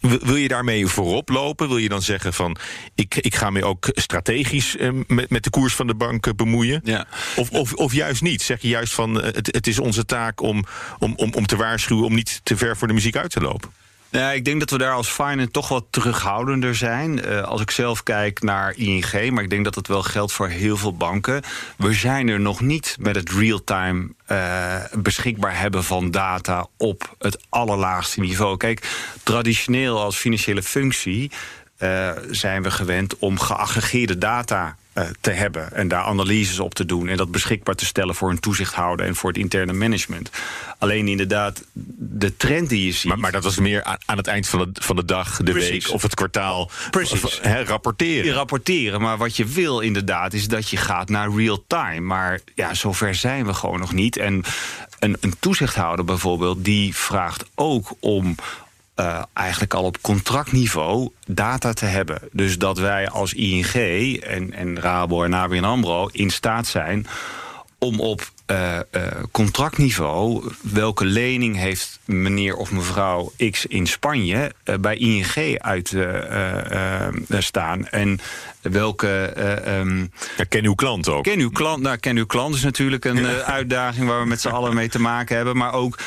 Wil 0.00 0.36
je 0.36 0.48
daarmee 0.48 0.86
voorop 0.86 1.28
lopen? 1.28 1.68
Wil 1.68 1.76
je 1.76 1.88
dan 1.88 2.02
zeggen 2.02 2.34
van 2.34 2.56
ik, 2.94 3.14
ik 3.14 3.34
ga 3.34 3.50
me 3.50 3.64
ook 3.64 3.88
strategisch 3.92 4.76
met, 5.06 5.30
met 5.30 5.44
de 5.44 5.50
koers 5.50 5.74
van 5.74 5.86
de 5.86 5.94
bank 5.94 6.36
bemoeien? 6.36 6.80
Ja. 6.84 7.06
Of, 7.36 7.50
of, 7.50 7.72
of 7.72 7.92
juist 7.92 8.22
niet? 8.22 8.42
Zeg 8.42 8.62
je 8.62 8.68
juist 8.68 8.94
van 8.94 9.14
het, 9.14 9.46
het 9.46 9.66
is 9.66 9.78
onze 9.78 10.04
taak 10.04 10.40
om, 10.40 10.64
om, 10.98 11.12
om, 11.16 11.32
om 11.34 11.46
te 11.46 11.56
waarschuwen 11.56 12.04
om 12.04 12.14
niet 12.14 12.40
te 12.42 12.56
ver 12.56 12.76
voor 12.76 12.88
de 12.88 12.94
muziek 12.94 13.16
uit 13.16 13.30
te 13.30 13.40
lopen? 13.40 13.70
Ja, 14.10 14.32
ik 14.32 14.44
denk 14.44 14.60
dat 14.60 14.70
we 14.70 14.78
daar 14.78 14.92
als 14.92 15.08
finance 15.08 15.50
toch 15.50 15.68
wat 15.68 15.84
terughoudender 15.90 16.74
zijn. 16.74 17.18
Uh, 17.18 17.42
als 17.42 17.60
ik 17.60 17.70
zelf 17.70 18.02
kijk 18.02 18.42
naar 18.42 18.76
ING, 18.76 19.30
maar 19.30 19.42
ik 19.42 19.50
denk 19.50 19.64
dat 19.64 19.74
het 19.74 19.88
wel 19.88 20.02
geldt 20.02 20.32
voor 20.32 20.48
heel 20.48 20.76
veel 20.76 20.96
banken. 20.96 21.42
We 21.76 21.92
zijn 21.92 22.28
er 22.28 22.40
nog 22.40 22.60
niet 22.60 22.96
met 23.00 23.16
het 23.16 23.30
real-time 23.30 24.08
uh, 24.30 24.76
beschikbaar 24.92 25.58
hebben 25.58 25.84
van 25.84 26.10
data 26.10 26.66
op 26.76 27.14
het 27.18 27.38
allerlaagste 27.48 28.20
niveau. 28.20 28.56
Kijk, 28.56 28.88
traditioneel 29.22 30.02
als 30.02 30.16
financiële 30.16 30.62
functie 30.62 31.30
uh, 31.78 32.10
zijn 32.30 32.62
we 32.62 32.70
gewend 32.70 33.18
om 33.18 33.38
geaggregeerde 33.38 34.18
data 34.18 34.76
te 35.20 35.30
hebben 35.30 35.72
en 35.72 35.88
daar 35.88 36.02
analyses 36.02 36.58
op 36.58 36.74
te 36.74 36.86
doen 36.86 37.08
en 37.08 37.16
dat 37.16 37.30
beschikbaar 37.30 37.74
te 37.74 37.84
stellen 37.84 38.14
voor 38.14 38.30
een 38.30 38.40
toezichthouder 38.40 39.06
en 39.06 39.14
voor 39.14 39.30
het 39.30 39.38
interne 39.38 39.72
management. 39.72 40.30
Alleen 40.78 41.08
inderdaad, 41.08 41.64
de 41.98 42.36
trend 42.36 42.68
die 42.68 42.84
je 42.86 42.92
ziet. 42.92 43.04
Maar, 43.04 43.18
maar 43.18 43.32
dat 43.32 43.44
was 43.44 43.58
meer 43.58 43.84
aan, 43.84 43.98
aan, 44.06 44.16
het 44.16 44.26
eind 44.26 44.48
van 44.48 44.58
de, 44.58 44.82
van 44.82 44.96
de 44.96 45.04
dag, 45.04 45.36
de 45.36 45.52
Precies. 45.52 45.70
week 45.70 45.94
of 45.94 46.02
het 46.02 46.14
kwartaal. 46.14 46.70
Precies. 46.90 47.38
He, 47.42 47.64
rapporteren. 47.64 48.24
Je 48.24 48.32
rapporteren. 48.32 49.00
Maar 49.00 49.16
wat 49.16 49.36
je 49.36 49.44
wil 49.44 49.80
inderdaad 49.80 50.32
is 50.32 50.48
dat 50.48 50.68
je 50.68 50.76
gaat 50.76 51.08
naar 51.08 51.30
real 51.30 51.64
time. 51.66 52.00
Maar 52.00 52.40
ja, 52.54 52.74
zover 52.74 53.14
zijn 53.14 53.46
we 53.46 53.54
gewoon 53.54 53.80
nog 53.80 53.92
niet. 53.92 54.16
En 54.16 54.44
een, 54.98 55.16
een 55.20 55.34
toezichthouder 55.38 56.04
bijvoorbeeld, 56.04 56.64
die 56.64 56.96
vraagt 56.96 57.44
ook 57.54 57.92
om 58.00 58.34
uh, 59.00 59.22
eigenlijk 59.32 59.74
al 59.74 59.84
op 59.84 60.00
contractniveau 60.00 61.10
data 61.26 61.72
te 61.72 61.84
hebben. 61.84 62.20
Dus 62.32 62.58
dat 62.58 62.78
wij 62.78 63.08
als 63.08 63.34
ING 63.34 63.72
en, 64.22 64.52
en 64.52 64.80
Rabo 64.80 65.22
en 65.24 65.34
ABN 65.34 65.64
AMRO 65.64 66.08
in 66.12 66.30
staat 66.30 66.66
zijn 66.66 67.06
om 67.78 68.00
op 68.00 68.30
uh, 68.50 68.78
uh, 68.92 69.02
contractniveau 69.30 70.52
welke 70.62 71.04
lening 71.04 71.56
heeft 71.56 71.98
meneer 72.04 72.56
of 72.56 72.70
mevrouw 72.70 73.32
X 73.50 73.66
in 73.66 73.86
Spanje 73.86 74.52
uh, 74.64 74.74
bij 74.76 74.96
ING 74.96 75.58
uit 75.58 75.96
staan 77.38 77.88
en 77.88 78.20
welke... 78.60 79.32
Um, 79.68 80.10
ja, 80.36 80.44
ken 80.48 80.64
uw 80.64 80.74
klant 80.74 81.08
ook. 81.08 81.24
Ken 81.24 81.38
uw 81.38 81.50
klant, 81.50 81.82
nou, 81.82 81.96
ken 81.96 82.16
uw 82.16 82.26
klant 82.26 82.54
is 82.54 82.62
natuurlijk 82.62 83.04
een 83.04 83.26
uitdaging 83.58 84.08
waar 84.08 84.20
we 84.20 84.26
met 84.26 84.40
z'n 84.40 84.48
allen 84.48 84.74
mee 84.74 84.88
te 84.88 85.00
maken 85.00 85.36
hebben, 85.36 85.56
maar 85.56 85.72
ook 85.72 85.98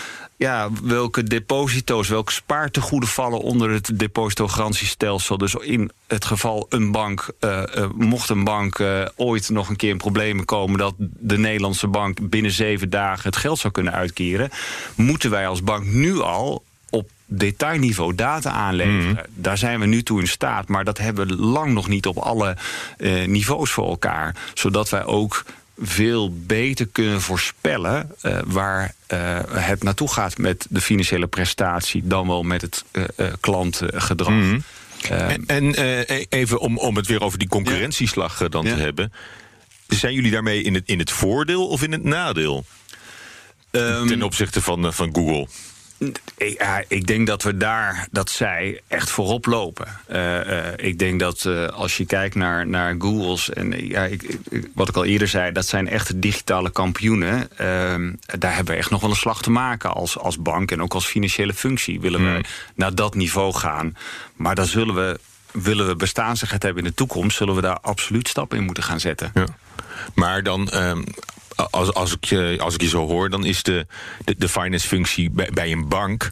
ja, 0.42 0.70
welke 0.84 1.24
deposito's, 1.24 2.08
welke 2.08 2.32
spaartegoeden 2.32 3.10
vallen 3.10 3.40
onder 3.40 3.70
het 3.70 4.00
depositogarantiestelsel. 4.00 5.38
Dus 5.38 5.56
in 5.56 5.92
het 6.08 6.26
geval 6.26 6.66
een 6.70 6.92
bank, 6.92 7.32
uh, 7.40 7.64
uh, 7.78 7.86
mocht 7.96 8.30
een 8.30 8.44
bank 8.44 8.80
uh, 8.80 9.06
ooit 9.16 9.50
nog 9.50 9.70
een 9.70 9.76
keer 9.76 9.90
in 9.90 9.98
problemen 9.98 10.46
komen... 10.46 10.78
dat 10.78 10.94
de 10.98 11.38
Nederlandse 11.38 11.88
bank 11.88 12.30
binnen 12.30 12.52
zeven 12.52 12.90
dagen 12.90 13.24
het 13.24 13.36
geld 13.36 13.60
zou 13.60 13.74
kunnen 13.74 13.94
uitkeren... 13.94 14.50
moeten 14.96 15.30
wij 15.30 15.48
als 15.48 15.64
bank 15.64 15.86
nu 15.86 16.20
al 16.20 16.64
op 16.90 17.10
detailniveau 17.26 18.16
data 18.16 18.50
aanleveren. 18.50 19.08
Mm. 19.08 19.42
Daar 19.42 19.58
zijn 19.58 19.80
we 19.80 19.86
nu 19.86 20.04
toe 20.04 20.20
in 20.20 20.28
staat, 20.28 20.68
maar 20.68 20.84
dat 20.84 20.98
hebben 20.98 21.28
we 21.28 21.36
lang 21.36 21.74
nog 21.74 21.88
niet 21.88 22.08
op 22.08 22.18
alle 22.18 22.58
niveaus 23.26 23.72
voor 23.72 23.88
elkaar. 23.88 24.36
Zodat 24.54 24.90
wij 24.90 25.06
ook 25.06 25.46
veel 25.82 26.36
beter 26.46 26.88
kunnen 26.88 27.22
voorspellen 27.22 28.12
uh, 28.26 28.40
waar 28.46 28.94
uh, 29.14 29.40
het 29.50 29.84
naartoe 29.84 30.12
gaat 30.12 30.38
met 30.38 30.66
de 30.70 30.82
financiële 30.82 31.28
prestatie 31.28 32.02
dan 32.06 32.28
wel 32.28 32.44
met 32.44 32.62
het 32.62 32.84
uh, 32.92 33.28
klantgedrag. 33.40 34.34
Mm 34.34 34.42
-hmm. 34.42 34.64
en, 35.10 35.46
en 35.46 35.74
e-, 35.82 36.26
even 36.30 36.60
om, 36.60 36.78
om 36.78 36.96
het 36.96 37.08
weer 37.08 37.22
over 37.22 37.40
die 37.40 37.48
concurrentieslag 37.48 38.50
dan 38.50 38.66
ja. 38.66 38.76
te 38.76 38.82
hebben. 38.82 39.14
Zijn 39.88 40.14
jullie 40.14 40.32
daarmee 40.32 40.64
in 40.64 40.74
het, 40.74 40.84
in 40.86 41.00
het 41.00 41.12
voordeel 41.12 41.68
of 41.68 41.84
in 41.84 41.92
het 41.92 42.04
nadeel? 42.04 42.66
Um, 43.72 44.08
Ten 44.08 44.24
opzichte 44.24 44.62
van, 44.62 44.94
van 44.94 45.10
Google? 45.16 45.48
Ja, 46.38 46.84
ik 46.88 47.08
denk 47.08 47.28
dat 47.28 47.44
we 47.44 47.58
daar, 47.58 48.08
dat 48.12 48.30
zij 48.30 48.82
echt 48.88 49.10
voorop 49.10 49.46
lopen. 49.46 49.88
Uh, 50.12 50.48
uh, 50.48 50.68
ik 50.76 51.00
denk 51.00 51.20
dat 51.20 51.44
uh, 51.48 51.68
als 51.68 51.98
je 51.98 52.06
kijkt 52.06 52.36
naar, 52.36 52.68
naar 52.68 52.96
Google's... 52.98 53.50
en 53.50 53.88
ja, 53.88 54.04
ik, 54.04 54.24
ik, 54.50 54.68
wat 54.74 54.90
ik 54.90 54.96
al 54.96 55.06
eerder 55.06 55.28
zei, 55.28 55.52
dat 55.52 55.66
zijn 55.66 55.88
echte 55.88 56.20
digitale 56.20 56.72
kampioenen. 56.72 57.58
Ehm, 57.58 58.14
daar 58.40 58.56
hebben 58.56 58.74
we 58.74 58.80
echt 58.80 58.90
nog 58.90 59.02
wel 59.02 59.10
een 59.10 59.16
slag 59.16 59.42
te 59.42 59.52
maken 59.52 59.94
als, 59.94 60.18
als 60.18 60.38
bank... 60.38 60.72
en 60.72 60.82
ook 60.82 60.94
als 60.94 61.06
financiële 61.06 61.54
functie 61.54 62.00
willen 62.00 62.20
hmm. 62.20 62.34
we 62.34 62.44
naar 62.76 62.96
dat 62.96 63.16
niveau 63.16 63.54
gaan. 63.54 63.98
Maar 64.36 64.56
dan 64.56 64.66
zullen 64.66 64.96
we 64.96 65.20
willen 65.52 65.88
we 65.88 65.96
bestaansrecht 65.96 66.64
hebben 66.64 66.84
in 66.84 66.90
de 66.90 66.96
toekomst... 66.96 67.38
zullen 67.38 67.56
we 67.56 67.62
daar 67.62 67.80
absoluut 67.80 68.28
stappen 68.28 68.58
in 68.58 68.64
moeten 68.64 68.84
gaan 68.84 69.00
zetten. 69.00 69.32
Ja. 69.34 69.46
Maar 70.14 70.44
dan, 70.44 70.70
um, 70.74 71.04
als, 71.70 71.94
als, 71.94 72.14
ik, 72.14 72.26
je, 72.26 72.58
als 72.60 72.74
ik 72.74 72.82
je 72.82 72.88
zo 72.88 73.08
hoor, 73.08 73.30
dan 73.30 73.46
is 73.46 73.64
de, 73.64 73.86
de, 74.26 74.36
de 74.38 74.50
finance 74.50 74.88
functie 74.88 75.30
bij, 75.30 75.50
bij 75.54 75.72
een 75.72 75.88
bank 75.88 76.32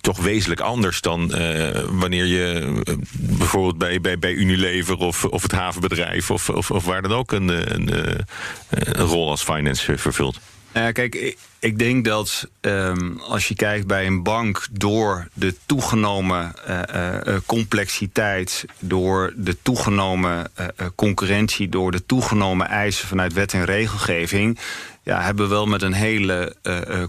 toch 0.00 0.18
wezenlijk 0.18 0.60
anders 0.60 1.00
dan 1.00 1.40
uh, 1.40 1.68
wanneer 1.90 2.24
je 2.24 2.60
uh, 2.88 2.94
bijvoorbeeld 3.10 3.78
bij, 3.78 4.00
bij, 4.00 4.18
bij 4.18 4.32
Unilever 4.32 4.96
of, 4.96 5.24
of 5.24 5.42
het 5.42 5.52
havenbedrijf 5.52 6.30
of, 6.30 6.48
of, 6.48 6.70
of 6.70 6.84
waar 6.84 7.02
dan 7.02 7.12
ook 7.12 7.32
een, 7.32 7.48
een, 7.48 7.98
een, 8.08 8.24
een 8.68 9.06
rol 9.06 9.30
als 9.30 9.42
finance 9.42 9.98
vervult. 9.98 10.40
Ja, 10.76 10.92
kijk, 10.92 11.36
ik, 11.58 11.78
denk 11.78 12.04
dat 12.04 12.48
um, 12.60 13.20
als 13.20 13.48
je 13.48 13.54
kijkt 13.54 13.86
bij 13.86 14.06
een 14.06 14.22
bank 14.22 14.66
door 14.70 15.28
de 15.32 15.54
toegenomen 15.66 16.52
uh, 16.68 16.80
uh, 16.94 17.36
complexiteit, 17.46 18.64
door 18.78 19.32
de 19.36 19.56
toegenomen 19.62 20.50
concurrentie, 20.94 21.68
door 21.68 21.92
de 21.92 22.06
toegenomen 22.06 22.68
eisen 22.68 23.08
vanuit 23.08 23.32
wet 23.32 23.52
en 23.52 23.64
regelgeving, 23.64 24.58
ja, 25.02 25.22
hebben 25.22 25.48
we 25.48 25.54
wel 25.54 25.66
met 25.66 25.82
een 25.82 25.92
hele 25.92 26.56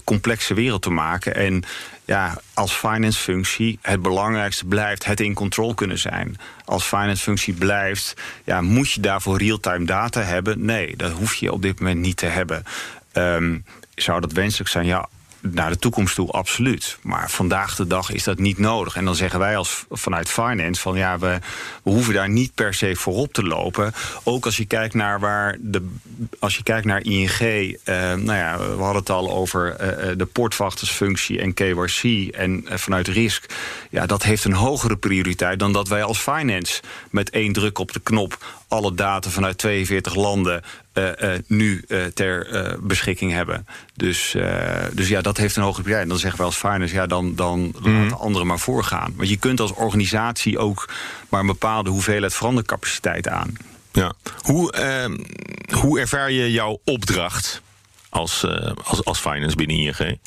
complexe 0.04 0.54
wereld 0.54 0.82
te 0.82 0.90
maken. 0.90 1.36
En 1.36 1.64
ja, 2.08 2.42
als 2.54 2.74
finance 2.74 3.20
functie 3.20 3.80
het 3.82 4.02
belangrijkste 4.02 4.66
blijft 4.66 5.06
het 5.06 5.20
in 5.20 5.34
control 5.34 5.74
kunnen 5.74 5.98
zijn. 5.98 6.38
Als 6.66 6.84
finance 6.84 7.24
functie 7.24 7.54
blijft, 7.54 8.14
ja, 8.44 8.62
moet 8.62 8.92
je 8.92 9.02
daarvoor 9.02 9.38
real-time 9.38 9.86
data 9.86 10.22
hebben? 10.22 10.66
Nee, 10.66 10.96
dat 10.96 11.12
hoef 11.12 11.36
je 11.36 11.52
op 11.52 11.62
dit 11.62 11.80
moment 11.80 12.00
niet 12.00 12.18
te 12.18 12.26
hebben. 12.26 12.64
Um, 13.18 13.66
zou 13.96 14.22
dat 14.22 14.32
wenselijk 14.32 14.70
zijn? 14.70 14.86
Ja, 14.86 15.08
naar 15.42 15.70
de 15.70 15.80
toekomst 15.80 16.16
toe 16.16 16.32
absoluut. 16.32 16.98
Maar 17.02 17.30
vandaag 17.30 17.76
de 17.76 17.88
dag 17.88 18.12
is 18.12 18.24
dat 18.24 18.40
niet 18.40 18.58
nodig. 18.58 18.96
En 18.96 19.06
dan 19.06 19.16
zeggen 19.16 19.40
wij 19.40 19.58
als 19.58 19.86
vanuit 19.90 20.30
finance 20.30 20.82
van 20.82 20.98
ja, 20.98 21.20
we, 21.20 21.40
hoeven 21.82 22.14
daar 22.14 22.30
niet 22.30 22.54
per 22.56 22.74
se 22.74 22.96
voorop 22.96 23.34
te 23.34 23.44
lopen. 23.44 23.94
Ook 24.24 24.46
als 24.46 24.58
je 24.58 24.66
kijkt 24.66 24.94
naar 24.94 25.20
waar 25.20 25.58
de 25.60 25.88
als 26.40 26.58
je 26.58 26.64
kijkt 26.64 26.86
naar 26.86 27.04
ING, 27.04 27.40
eh, 27.40 27.96
nou 28.14 28.34
ja, 28.34 28.58
we 28.58 28.82
hadden 28.84 28.96
het 28.96 29.10
al 29.10 29.32
over 29.32 29.76
eh, 29.76 30.10
eh 30.10 30.18
de 30.18 30.26
portvachtersfunctie 30.26 31.42
en 31.42 31.54
KYC 31.54 32.28
en 32.36 32.66
vanuit 32.70 33.08
risk. 33.08 33.46
Ja, 33.90 34.06
dat 34.06 34.24
heeft 34.24 34.44
een 34.44 34.54
hogere 34.54 34.98
prioriteit 34.98 35.60
dan 35.60 35.74
dat 35.74 35.88
wij 35.88 36.04
als 36.04 36.20
finance 36.20 36.82
met 37.10 37.30
één 37.30 37.54
druk 37.54 37.80
op 37.80 37.92
de 37.92 38.00
knop 38.00 38.38
alle 38.68 38.94
data 38.94 39.30
vanuit 39.30 39.58
42 39.58 40.16
landen 40.16 40.64
uh, 40.94 41.10
uh, 41.22 41.34
nu 41.48 41.84
uh, 41.88 42.06
ter 42.06 42.48
beschikking 42.82 43.32
hebben. 43.32 43.68
Dus, 43.94 44.36
dus 44.94 45.08
ja, 45.08 45.22
dat 45.22 45.38
heeft 45.38 45.56
een 45.56 45.64
hoge 45.64 45.82
prioriteit. 45.82 46.04
En 46.04 46.10
dan 46.10 46.20
zeggen 46.20 46.40
we 46.40 46.46
als 46.46 46.56
finance, 46.56 46.94
ja, 46.94 47.08
dan, 47.08 47.36
dan 47.36 47.74
mm. 47.82 48.02
laten 48.02 48.18
anderen 48.18 48.48
maar 48.48 48.60
voorgaan. 48.60 49.14
Want 49.16 49.30
je 49.30 49.38
kunt 49.38 49.60
als 49.60 49.74
organisatie 49.74 50.60
ook 50.60 50.90
maar 51.30 51.40
een 51.40 51.48
bepaalde 51.48 51.90
hoeveelheid 51.90 52.34
verandercapaciteit 52.34 53.28
aan. 53.28 53.54
Ja. 53.92 54.14
Hoe, 54.42 54.72
ehm, 54.72 55.18
hoe 55.74 56.00
ervaar 56.00 56.32
je 56.32 56.52
jouw 56.52 56.82
opdracht 56.84 57.62
als, 58.10 58.46
als, 58.84 59.04
als 59.04 59.20
finance 59.20 59.56
binnen 59.56 59.78
ING? 59.78 60.20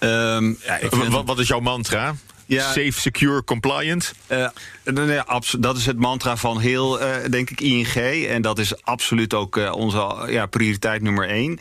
Um, 0.00 0.58
ja, 0.64 0.78
wat, 1.08 1.26
wat 1.26 1.38
is 1.38 1.48
jouw 1.48 1.60
mantra? 1.60 2.14
Ja, 2.50 2.72
Safe, 2.72 2.92
secure, 2.92 3.44
compliant? 3.44 4.14
Uh, 4.28 4.48
nee, 4.84 5.20
dat 5.58 5.76
is 5.76 5.86
het 5.86 5.98
mantra 5.98 6.36
van 6.36 6.60
heel, 6.60 7.02
uh, 7.02 7.14
denk 7.30 7.50
ik, 7.50 7.60
ING. 7.60 8.26
En 8.26 8.42
dat 8.42 8.58
is 8.58 8.82
absoluut 8.84 9.34
ook 9.34 9.56
uh, 9.56 9.72
onze 9.72 10.26
ja, 10.28 10.46
prioriteit 10.46 11.02
nummer 11.02 11.28
één. 11.28 11.58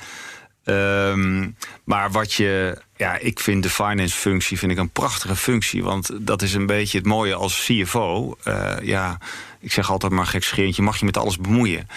Um, 0.65 1.55
maar 1.83 2.11
wat 2.11 2.33
je, 2.33 2.77
ja, 2.97 3.17
ik 3.17 3.39
vind 3.39 3.63
de 3.63 3.69
finance 3.69 4.17
functie 4.17 4.57
vind 4.57 4.71
ik 4.71 4.77
een 4.77 4.89
prachtige 4.89 5.35
functie. 5.35 5.83
Want 5.83 6.09
dat 6.13 6.41
is 6.41 6.53
een 6.53 6.65
beetje 6.65 6.97
het 6.97 7.07
mooie 7.07 7.35
als 7.35 7.65
CFO. 7.65 8.37
ja, 8.81 9.17
ik 9.59 9.71
zeg 9.71 9.91
altijd 9.91 10.11
maar 10.11 10.27
gekscherend, 10.27 10.75
je 10.75 10.81
mag 10.81 10.99
je 10.99 11.05
met 11.05 11.17
alles 11.17 11.37
bemoeien. 11.37 11.87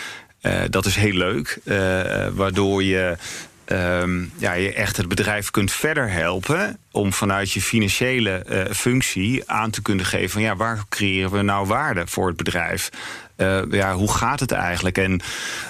dat 0.71 0.87
is 0.87 0.97
heel 0.97 1.15
leuk, 1.15 1.61
waardoor 2.35 2.83
je 2.83 3.17
um, 3.67 4.33
ja, 4.37 4.53
je 4.53 4.73
echt 4.73 4.97
het 4.97 5.09
bedrijf 5.09 5.51
kunt 5.51 5.73
verder 5.73 6.11
helpen 6.11 6.79
om 6.91 7.13
vanuit 7.13 7.53
je 7.53 7.63
financiële 7.63 8.45
uh, 8.51 8.75
functie 8.75 9.51
aan 9.51 9.71
te 9.71 9.83
kunnen 9.83 10.05
geven 10.05 10.31
van 10.31 10.43
ja, 10.43 10.57
waar 10.57 10.85
creëren 10.89 11.31
we 11.31 11.43
nou 11.43 11.67
waarde 11.67 12.07
voor 12.07 12.27
het 12.27 12.37
bedrijf? 12.37 12.89
Uh, 13.37 13.63
ja, 13.71 13.95
hoe 13.95 14.13
gaat 14.13 14.41
het 14.41 14.53
eigenlijk? 14.53 14.99
En 14.99 15.21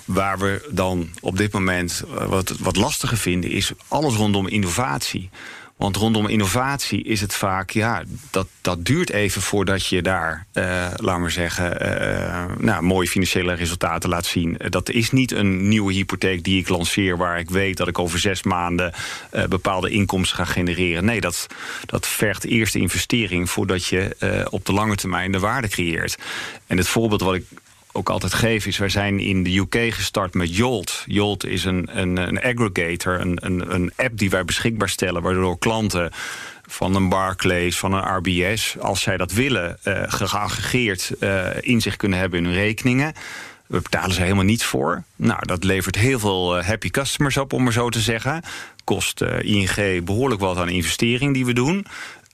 waar 0.04 0.38
we 0.38 0.68
dan 0.70 1.08
op 1.20 1.36
dit 1.36 1.52
moment 1.52 2.04
uh, 2.08 2.24
wat, 2.24 2.54
wat 2.58 2.76
lastiger 2.76 3.16
vinden, 3.16 3.50
is 3.50 3.72
alles 3.88 4.14
rondom 4.14 4.48
innovatie. 4.48 5.30
Want 5.82 5.96
rondom 5.96 6.26
innovatie 6.26 7.02
is 7.02 7.20
het 7.20 7.34
vaak, 7.34 7.70
ja, 7.70 8.02
dat, 8.30 8.46
dat 8.60 8.84
duurt 8.84 9.10
even 9.10 9.42
voordat 9.42 9.86
je 9.86 10.02
daar, 10.02 10.46
uh, 10.54 10.86
laat 10.96 11.18
maar 11.18 11.30
zeggen, 11.30 11.82
uh, 11.82 12.44
nou, 12.58 12.82
mooie 12.82 13.08
financiële 13.08 13.54
resultaten 13.54 14.08
laat 14.08 14.26
zien. 14.26 14.56
Dat 14.68 14.90
is 14.90 15.10
niet 15.10 15.32
een 15.32 15.68
nieuwe 15.68 15.92
hypotheek 15.92 16.44
die 16.44 16.60
ik 16.60 16.68
lanceer, 16.68 17.16
waar 17.16 17.38
ik 17.38 17.50
weet 17.50 17.76
dat 17.76 17.88
ik 17.88 17.98
over 17.98 18.18
zes 18.18 18.42
maanden 18.42 18.92
bepaalde 19.48 19.90
inkomsten 19.90 20.36
ga 20.36 20.44
genereren. 20.44 21.04
Nee, 21.04 21.20
dat, 21.20 21.46
dat 21.86 22.06
vergt 22.06 22.44
eerst 22.44 22.74
investering 22.74 23.50
voordat 23.50 23.86
je 23.86 24.16
op 24.50 24.64
de 24.64 24.72
lange 24.72 24.94
termijn 24.94 25.32
de 25.32 25.38
waarde 25.38 25.68
creëert. 25.68 26.18
En 26.66 26.76
het 26.76 26.88
voorbeeld 26.88 27.20
wat 27.20 27.34
ik 27.34 27.44
ook 27.92 28.10
altijd 28.10 28.34
geef 28.34 28.66
is... 28.66 28.78
wij 28.78 28.88
zijn 28.88 29.20
in 29.20 29.42
de 29.42 29.56
UK 29.56 29.94
gestart 29.94 30.34
met 30.34 30.56
Jolt. 30.56 31.04
Jolt 31.06 31.46
is 31.46 31.64
een, 31.64 31.88
een, 31.98 32.16
een 32.16 32.40
aggregator, 32.42 33.20
een, 33.20 33.38
een, 33.40 33.74
een 33.74 33.92
app 33.96 34.18
die 34.18 34.30
wij 34.30 34.44
beschikbaar 34.44 34.88
stellen... 34.88 35.22
waardoor 35.22 35.58
klanten 35.58 36.10
van 36.66 36.94
een 36.94 37.08
Barclays, 37.08 37.78
van 37.78 37.92
een 37.92 38.16
RBS... 38.16 38.76
als 38.78 39.00
zij 39.00 39.16
dat 39.16 39.32
willen, 39.32 39.78
uh, 39.84 40.02
geaggregeerd 40.06 41.12
uh, 41.20 41.46
inzicht 41.60 41.96
kunnen 41.96 42.18
hebben 42.18 42.38
in 42.38 42.44
hun 42.44 42.54
rekeningen... 42.54 43.12
We 43.66 43.80
betalen 43.80 44.14
ze 44.14 44.22
helemaal 44.22 44.44
niets 44.44 44.64
voor. 44.64 45.02
Nou, 45.16 45.46
dat 45.46 45.64
levert 45.64 45.96
heel 45.96 46.18
veel 46.18 46.58
uh, 46.58 46.64
happy 46.64 46.90
customers 46.90 47.36
op, 47.36 47.52
om 47.52 47.62
maar 47.62 47.72
zo 47.72 47.88
te 47.88 48.00
zeggen. 48.00 48.42
Kost 48.84 49.20
ING 49.20 50.04
behoorlijk 50.04 50.40
wat 50.40 50.56
aan 50.56 50.68
investering 50.68 51.34
die 51.34 51.44
we 51.44 51.52
doen. 51.52 51.86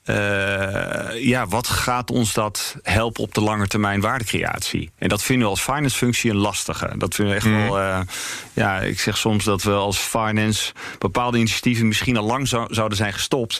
Uh, 0.09 1.23
ja, 1.23 1.47
wat 1.47 1.67
gaat 1.67 2.11
ons 2.11 2.33
dat 2.33 2.75
helpen 2.83 3.23
op 3.23 3.33
de 3.33 3.41
lange 3.41 3.67
termijn 3.67 4.01
waardecreatie? 4.01 4.91
En 4.97 5.09
dat 5.09 5.23
vinden 5.23 5.43
we 5.45 5.51
als 5.51 5.61
finance 5.61 5.97
functie 5.97 6.31
een 6.31 6.37
lastige. 6.37 6.91
Dat 6.97 7.15
vinden 7.15 7.33
we 7.33 7.39
echt 7.39 7.49
mm. 7.49 7.63
wel. 7.63 7.79
Uh, 7.79 7.99
ja, 8.53 8.79
ik 8.79 8.99
zeg 8.99 9.17
soms 9.17 9.43
dat 9.43 9.63
we 9.63 9.71
als 9.71 9.97
finance 9.97 10.73
bepaalde 10.99 11.37
initiatieven 11.37 11.87
misschien 11.87 12.17
al 12.17 12.25
lang 12.25 12.47
zou, 12.47 12.73
zouden 12.73 12.97
zijn 12.97 13.13
gestopt. 13.13 13.59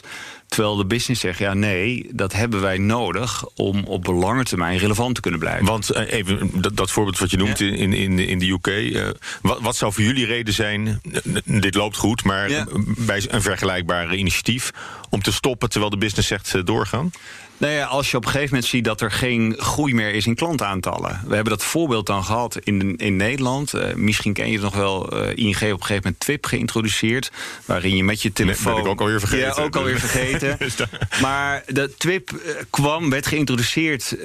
Terwijl 0.50 0.76
de 0.76 0.84
business 0.84 1.20
zegt, 1.20 1.38
ja 1.38 1.54
nee, 1.54 2.08
dat 2.12 2.32
hebben 2.32 2.60
wij 2.60 2.78
nodig... 2.78 3.44
om 3.54 3.84
op 3.84 4.06
lange 4.06 4.44
termijn 4.44 4.78
relevant 4.78 5.14
te 5.14 5.20
kunnen 5.20 5.40
blijven. 5.40 5.66
Want 5.66 5.96
uh, 5.96 6.12
even, 6.12 6.50
dat, 6.60 6.76
dat, 6.76 6.90
voorbeeld 6.90 7.18
wat 7.18 7.30
je 7.30 7.36
noemt 7.36 7.58
ja. 7.58 7.66
in, 7.66 7.92
in, 7.92 8.18
in 8.18 8.38
de 8.38 8.50
UK... 8.50 8.66
Uh, 8.66 9.08
wat, 9.42 9.60
wat, 9.60 9.76
zou 9.76 9.92
voor 9.92 10.02
jullie 10.02 10.26
reden 10.26 10.54
zijn, 10.54 11.00
dit 11.44 11.74
loopt 11.74 11.96
goed... 11.96 12.24
maar 12.24 12.50
ja. 12.50 12.66
bij 12.96 13.24
een 13.28 13.42
vergelijkbare 13.42 14.16
initiatief... 14.16 14.70
om 15.10 15.22
te 15.22 15.32
stoppen 15.32 15.68
terwijl 15.68 15.90
de 15.90 15.98
business 15.98 16.28
zegt 16.28 16.54
uh, 16.54 16.64
doorgaan? 16.64 17.10
Nou 17.60 17.72
ja, 17.72 17.84
als 17.84 18.10
je 18.10 18.16
op 18.16 18.24
een 18.24 18.30
gegeven 18.30 18.54
moment 18.54 18.70
ziet 18.70 18.84
dat 18.84 19.00
er 19.00 19.10
geen 19.10 19.54
groei 19.58 19.94
meer 19.94 20.14
is 20.14 20.26
in 20.26 20.34
klantaantallen. 20.34 21.20
We 21.26 21.34
hebben 21.34 21.52
dat 21.52 21.64
voorbeeld 21.64 22.06
dan 22.06 22.24
gehad 22.24 22.58
in, 22.62 22.96
in 22.96 23.16
Nederland. 23.16 23.74
Uh, 23.74 23.94
misschien 23.94 24.32
ken 24.32 24.46
je 24.46 24.52
het 24.52 24.62
nog 24.62 24.74
wel. 24.74 25.14
Uh, 25.14 25.36
ING 25.36 25.54
op 25.54 25.60
een 25.62 25.68
gegeven 25.68 25.94
moment 25.94 26.20
TWIP 26.20 26.46
geïntroduceerd. 26.46 27.30
Waarin 27.64 27.96
je 27.96 28.04
met 28.04 28.22
je 28.22 28.32
telefoon... 28.32 28.72
Nee, 28.72 28.82
ben 28.82 28.84
ik 28.84 28.90
ook 28.90 29.00
alweer 29.00 29.20
vergeten. 29.20 29.46
Ja, 29.56 29.62
ook 29.62 29.76
alweer 29.76 30.00
vergeten. 30.08 30.58
maar 31.20 31.62
de 31.66 31.94
TWIP 31.98 32.30
uh, 32.30 32.38
kwam, 32.70 33.10
werd 33.10 33.26
geïntroduceerd 33.26 34.16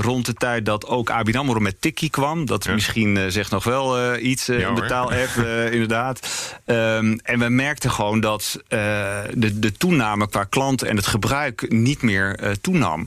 rond 0.00 0.26
de 0.26 0.34
tijd 0.34 0.66
dat 0.66 0.86
ook 0.86 1.10
ABN 1.10 1.36
AMRO 1.36 1.60
met 1.60 1.80
Tikkie 1.80 2.10
kwam. 2.10 2.46
Dat 2.46 2.64
ja. 2.64 2.72
misschien 2.72 3.32
zegt 3.32 3.50
nog 3.50 3.64
wel 3.64 4.18
iets, 4.18 4.46
ja, 4.46 4.68
een 4.68 4.74
betaal-app, 4.74 5.30
inderdaad. 5.72 6.28
Um, 6.66 7.18
en 7.22 7.38
we 7.38 7.48
merkten 7.48 7.90
gewoon 7.90 8.20
dat 8.20 8.60
de, 8.68 9.58
de 9.58 9.72
toename 9.72 10.28
qua 10.28 10.44
klanten 10.44 10.88
en 10.88 10.96
het 10.96 11.06
gebruik 11.06 11.70
niet 11.72 12.02
meer 12.02 12.56
toenam 12.60 12.73
toenam 12.74 13.06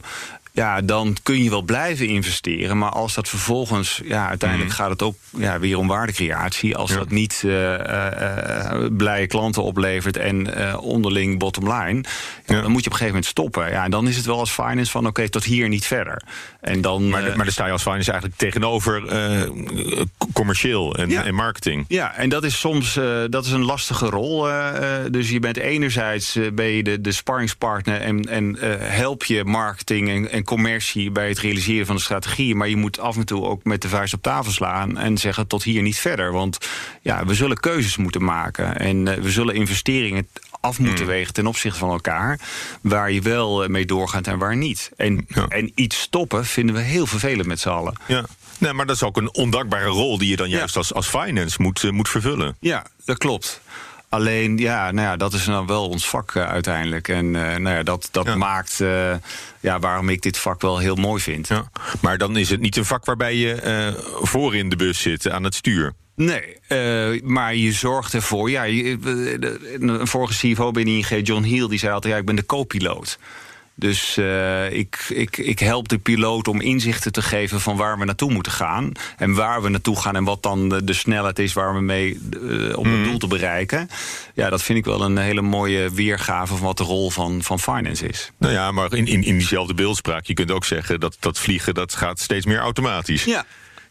ja, 0.58 0.82
dan 0.82 1.16
kun 1.24 1.44
je 1.44 1.50
wel 1.50 1.62
blijven 1.62 2.08
investeren. 2.08 2.78
Maar 2.78 2.90
als 2.90 3.14
dat 3.14 3.30
vervolgens, 3.30 4.02
ja, 4.04 4.28
uiteindelijk 4.28 4.70
mm. 4.70 4.76
gaat 4.76 4.90
het 4.90 5.02
ook 5.02 5.16
ja, 5.38 5.60
weer 5.60 5.78
om 5.78 5.88
waardecreatie. 5.88 6.76
Als 6.76 6.92
ja. 6.92 6.98
dat 6.98 7.10
niet 7.10 7.42
uh, 7.46 7.74
uh, 7.74 8.86
blije 8.92 9.28
klanten 9.28 9.64
oplevert 9.64 10.18
en 10.18 10.60
uh, 10.60 10.78
onderling 10.82 11.40
bottom 11.40 11.74
line, 11.74 12.04
ja. 12.46 12.62
dan 12.62 12.72
moet 12.72 12.84
je 12.84 12.90
op 12.90 12.94
een 12.94 12.98
gegeven 12.98 13.06
moment 13.06 13.26
stoppen. 13.26 13.70
Ja, 13.70 13.84
en 13.84 13.92
dan 13.92 14.08
is 14.08 14.16
het 14.16 14.26
wel 14.26 14.40
als 14.40 14.52
finance 14.52 14.92
van 14.92 15.02
oké, 15.02 15.10
okay, 15.10 15.30
tot 15.30 15.44
hier 15.44 15.68
niet 15.68 15.86
verder. 15.86 16.22
En 16.62 16.82
dan, 16.82 17.10
maar, 17.10 17.24
maar 17.24 17.46
dan 17.46 17.54
sta 17.54 17.66
je 17.66 17.72
als 17.72 17.82
finance 17.82 18.12
eigenlijk 18.12 18.40
tegenover 18.40 19.04
commercieel 20.34 20.96
en, 20.96 21.12
en, 21.12 21.34
marketing. 21.34 21.86
Ja, 21.88 22.16
en 22.16 22.30
dat 22.30 22.44
is 22.44 22.60
soms 22.60 23.00
dat 23.30 23.46
is 23.46 23.52
een 23.52 23.66
lastige 23.66 24.06
rol. 24.06 24.48
dus 25.12 25.30
je 25.30 25.40
bent 25.40 25.58
enerzijds 25.58 26.38
ben 26.54 26.66
je 26.66 26.84
de, 26.84 27.02
de 27.02 27.12
sparringspartner 27.12 28.02
en, 28.02 28.22
en 28.22 28.58
help 28.80 29.24
je 29.24 29.44
marketing 29.44 30.10
en, 30.10 30.32
en 30.32 30.46
commercie 30.48 31.12
bij 31.12 31.28
het 31.28 31.40
realiseren 31.40 31.86
van 31.86 31.96
de 31.96 32.02
strategie. 32.02 32.56
Maar 32.56 32.70
je 32.70 32.76
moet 32.76 33.00
af 33.00 33.16
en 33.16 33.26
toe 33.26 33.46
ook 33.46 33.64
met 33.64 33.82
de 33.82 33.90
vuist 33.90 34.14
op 34.14 34.22
tafel 34.22 34.52
slaan 34.52 34.98
en 34.98 35.18
zeggen 35.18 35.48
tot 35.48 35.64
hier 35.64 35.82
niet 35.82 36.00
verder. 36.00 36.32
Want 36.32 36.58
ja, 37.02 37.26
we 37.26 37.34
zullen 37.34 37.60
keuzes 37.60 37.98
moeten 37.98 38.24
maken. 38.24 38.80
En 38.80 39.06
uh, 39.06 39.14
we 39.14 39.32
zullen 39.32 39.56
investeringen 39.56 40.28
af 40.60 40.80
moeten 40.80 41.06
hmm. 41.06 41.14
wegen 41.14 41.34
ten 41.34 41.48
opzichte 41.48 41.80
van 41.80 41.90
elkaar. 41.90 42.40
Waar 42.82 43.12
je 43.12 43.22
wel 43.22 43.64
eh, 43.64 43.70
mee 43.70 43.86
doorgaat 43.86 44.28
en 44.28 44.38
waar 44.38 44.56
niet. 44.56 44.92
En, 44.98 45.26
ja. 45.28 45.48
en 45.48 45.72
iets 45.76 46.00
stoppen 46.00 46.46
vinden 46.46 46.76
we 46.76 46.82
heel 46.82 47.08
vervelend 47.08 47.48
met 47.48 47.60
z'n 47.60 47.70
allen. 47.70 47.94
Ja. 48.08 48.26
Nee, 48.58 48.74
maar 48.74 48.86
dat 48.86 48.96
is 48.96 49.04
ook 49.04 49.18
een 49.18 49.34
ondankbare 49.34 49.86
rol 49.86 50.18
die 50.18 50.30
je 50.30 50.36
dan 50.36 50.50
juist 50.50 50.74
ja. 50.74 50.80
als, 50.80 50.94
als 50.94 51.08
finance 51.08 51.62
moet, 51.62 51.84
uh, 51.84 51.92
moet 51.92 52.10
vervullen. 52.10 52.56
Ja, 52.60 52.86
dat 53.06 53.18
klopt. 53.18 53.62
Alleen, 54.10 54.58
ja, 54.58 54.92
nou 54.92 55.08
ja, 55.08 55.18
dat 55.18 55.34
is 55.34 55.46
dan 55.46 55.68
wel 55.68 55.90
ons 55.90 56.10
vak 56.10 56.36
uiteindelijk. 56.36 57.08
En 57.08 57.32
nou 57.32 57.70
ja, 57.70 57.84
dat, 57.84 58.10
dat 58.12 58.36
maakt 58.36 58.78
ja, 59.60 59.80
waarom 59.80 60.10
ik 60.10 60.22
dit 60.22 60.38
vak 60.38 60.62
wel 60.62 60.78
heel 60.78 60.96
mooi 60.96 61.22
vind. 61.22 61.48
Ja. 61.48 61.70
Maar 62.02 62.18
dan 62.18 62.38
is 62.38 62.50
het 62.50 62.60
niet 62.60 62.78
een 62.78 62.86
vak 62.86 63.06
waarbij 63.06 63.36
je 63.36 63.94
voor 64.22 64.56
in 64.56 64.70
de 64.70 64.76
bus 64.76 65.02
zit 65.02 65.30
aan 65.30 65.44
het 65.44 65.56
stuur. 65.56 65.94
Nee, 66.18 66.58
uh, 66.70 67.22
maar 67.22 67.56
je 67.56 67.72
zorgt 67.72 68.14
ervoor. 68.14 68.50
Ja, 68.50 68.64
je, 68.64 68.98
een 69.80 70.08
vorige 70.08 70.54
CFO 70.54 70.72
binnen 70.72 70.94
ING, 70.94 71.28
John 71.28 71.44
Hill, 71.44 71.68
die 71.68 71.80
zei 71.80 71.94
altijd: 71.94 72.14
ja, 72.14 72.20
ik 72.20 72.26
ben 72.26 72.36
de 72.36 72.46
co-piloot. 72.46 73.20
Dus 73.80 74.18
uh, 74.18 74.72
ik, 74.72 75.06
ik, 75.10 75.38
ik 75.38 75.60
help 75.60 75.88
de 75.88 75.98
piloot 75.98 76.48
om 76.48 76.62
inzichten 76.62 77.12
te 77.12 77.22
geven 77.22 77.62
van 77.62 77.78
waar 77.78 78.00
we 78.00 78.06
naartoe 78.06 78.32
moeten 78.32 78.52
gaan. 78.52 78.92
En 79.18 79.34
waar 79.34 79.62
we 79.62 79.70
naartoe 79.70 80.00
gaan 80.00 80.16
en 80.16 80.24
wat 80.24 80.44
dan 80.44 80.70
de, 80.70 80.84
de 80.84 80.94
snelheid 80.94 81.40
is 81.40 81.54
waar 81.54 81.74
we 81.74 81.82
mee 81.82 82.20
uh, 82.42 82.78
om 82.78 82.86
het 82.86 83.00
mhm. 83.00 83.04
doel 83.04 83.18
te 83.18 83.28
bereiken. 83.28 83.90
Ja, 84.34 84.50
dat 84.50 84.64
vind 84.64 84.78
ik 84.78 84.86
wel 84.86 85.02
een 85.02 85.18
hele 85.18 85.42
mooie 85.42 85.90
weergave 85.90 86.56
van 86.56 86.66
wat 86.66 86.78
de 86.78 86.84
rol 86.84 87.10
van, 87.10 87.44
van 87.44 87.60
finance 87.60 88.08
is. 88.08 88.32
Nou 88.38 88.54
ja, 88.54 88.72
maar 88.72 88.94
in, 88.94 89.08
in, 89.08 89.24
in 89.24 89.38
diezelfde 89.38 89.74
beeldspraak, 89.74 90.26
je 90.26 90.34
kunt 90.34 90.52
ook 90.52 90.66
zeggen 90.66 91.00
dat 91.00 91.18
dat 91.20 91.40
vliegen 91.40 91.74
dat 91.74 91.96
gaat 91.96 92.20
steeds 92.20 92.46
meer 92.46 92.60
automatisch. 92.60 93.24
Ja. 93.24 93.46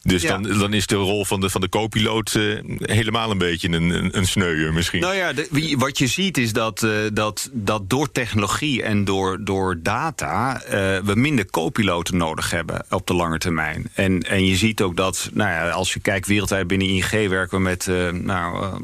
Dus 0.07 0.21
dan, 0.21 0.43
dan 0.43 0.73
is 0.73 0.87
de 0.87 0.95
rol 0.95 1.25
van 1.25 1.41
de, 1.41 1.49
van 1.49 1.61
de 1.61 1.69
co-piloot 1.69 2.33
uh, 2.33 2.59
helemaal 2.79 3.31
een 3.31 3.37
beetje 3.37 3.69
een, 3.69 3.89
een, 3.89 4.17
een 4.17 4.27
sneuier 4.27 4.73
misschien. 4.73 5.01
Nou 5.01 5.15
ja, 5.15 5.33
de, 5.33 5.75
wat 5.77 5.97
je 5.97 6.07
ziet 6.07 6.37
is 6.37 6.53
dat, 6.53 6.81
uh, 6.83 6.91
dat, 7.13 7.49
dat 7.53 7.89
door 7.89 8.11
technologie 8.11 8.83
en 8.83 9.05
door, 9.05 9.43
door 9.43 9.79
data... 9.81 10.61
Uh, 10.65 10.69
we 10.97 11.11
minder 11.15 11.45
co-piloten 11.45 12.17
nodig 12.17 12.51
hebben 12.51 12.85
op 12.89 13.07
de 13.07 13.13
lange 13.13 13.37
termijn. 13.37 13.89
En, 13.93 14.21
en 14.21 14.45
je 14.45 14.55
ziet 14.55 14.81
ook 14.81 14.95
dat, 14.95 15.29
nou 15.33 15.49
ja, 15.49 15.69
als 15.69 15.93
je 15.93 15.99
kijkt 15.99 16.27
wereldwijd 16.27 16.67
binnen 16.67 16.87
ING... 16.87 17.29
werken 17.29 17.57
we 17.57 17.63
met 17.63 17.87
nou, 18.11 18.79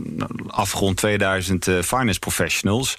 afgerond 0.47 0.97
2000 0.97 1.69
finance 1.83 2.19
professionals... 2.19 2.97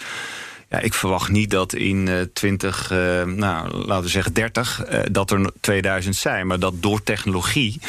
Ja, 0.74 0.80
ik 0.80 0.94
verwacht 0.94 1.30
niet 1.30 1.50
dat 1.50 1.74
in 1.74 2.06
uh, 2.06 2.20
20, 2.32 2.90
uh, 2.92 3.22
nou, 3.22 3.74
laten 3.74 4.04
we 4.04 4.08
zeggen 4.08 4.32
30, 4.32 4.84
uh, 4.92 5.00
dat 5.10 5.30
er 5.30 5.50
2000 5.60 6.16
zijn. 6.16 6.46
Maar 6.46 6.58
dat 6.58 6.74
door 6.82 7.02
technologie 7.02 7.80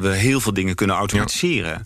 we 0.00 0.10
heel 0.12 0.40
veel 0.40 0.52
dingen 0.52 0.74
kunnen 0.74 0.96
automatiseren. 0.96 1.82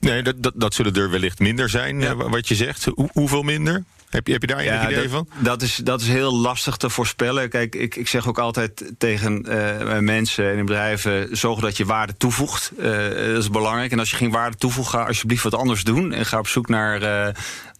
Nee, 0.00 0.22
dat, 0.22 0.42
dat, 0.42 0.52
dat, 0.56 0.74
zullen 0.74 0.94
er 0.94 1.10
wellicht 1.10 1.38
minder 1.38 1.68
zijn, 1.68 2.00
ja. 2.00 2.14
wat 2.14 2.48
je 2.48 2.54
zegt. 2.54 2.84
Hoe, 2.84 3.08
hoeveel 3.12 3.42
minder? 3.42 3.84
Heb 4.10 4.26
je, 4.26 4.32
heb 4.32 4.40
je 4.40 4.48
daar 4.48 4.64
ja, 4.64 4.72
enig 4.72 4.90
idee 4.90 5.02
dat, 5.02 5.10
van? 5.10 5.28
Dat 5.38 5.62
is, 5.62 5.76
dat 5.76 6.00
is 6.00 6.08
heel 6.08 6.34
lastig 6.34 6.76
te 6.76 6.90
voorspellen. 6.90 7.48
Kijk, 7.48 7.74
ik, 7.74 7.96
ik 7.96 8.08
zeg 8.08 8.28
ook 8.28 8.38
altijd 8.38 8.92
tegen 8.98 9.44
uh, 9.48 9.98
mensen 9.98 10.50
en 10.56 10.64
bedrijven... 10.64 11.36
zorg 11.36 11.60
dat 11.60 11.76
je 11.76 11.84
waarde 11.84 12.16
toevoegt. 12.16 12.72
Uh, 12.78 12.84
dat 13.08 13.42
is 13.42 13.50
belangrijk. 13.50 13.92
En 13.92 13.98
als 13.98 14.10
je 14.10 14.16
geen 14.16 14.30
waarde 14.30 14.56
toevoegt, 14.56 14.90
ga 14.90 15.04
alsjeblieft 15.04 15.42
wat 15.42 15.54
anders 15.54 15.84
doen. 15.84 16.12
En 16.12 16.26
ga 16.26 16.38
op 16.38 16.48
zoek 16.48 16.68
naar... 16.68 17.02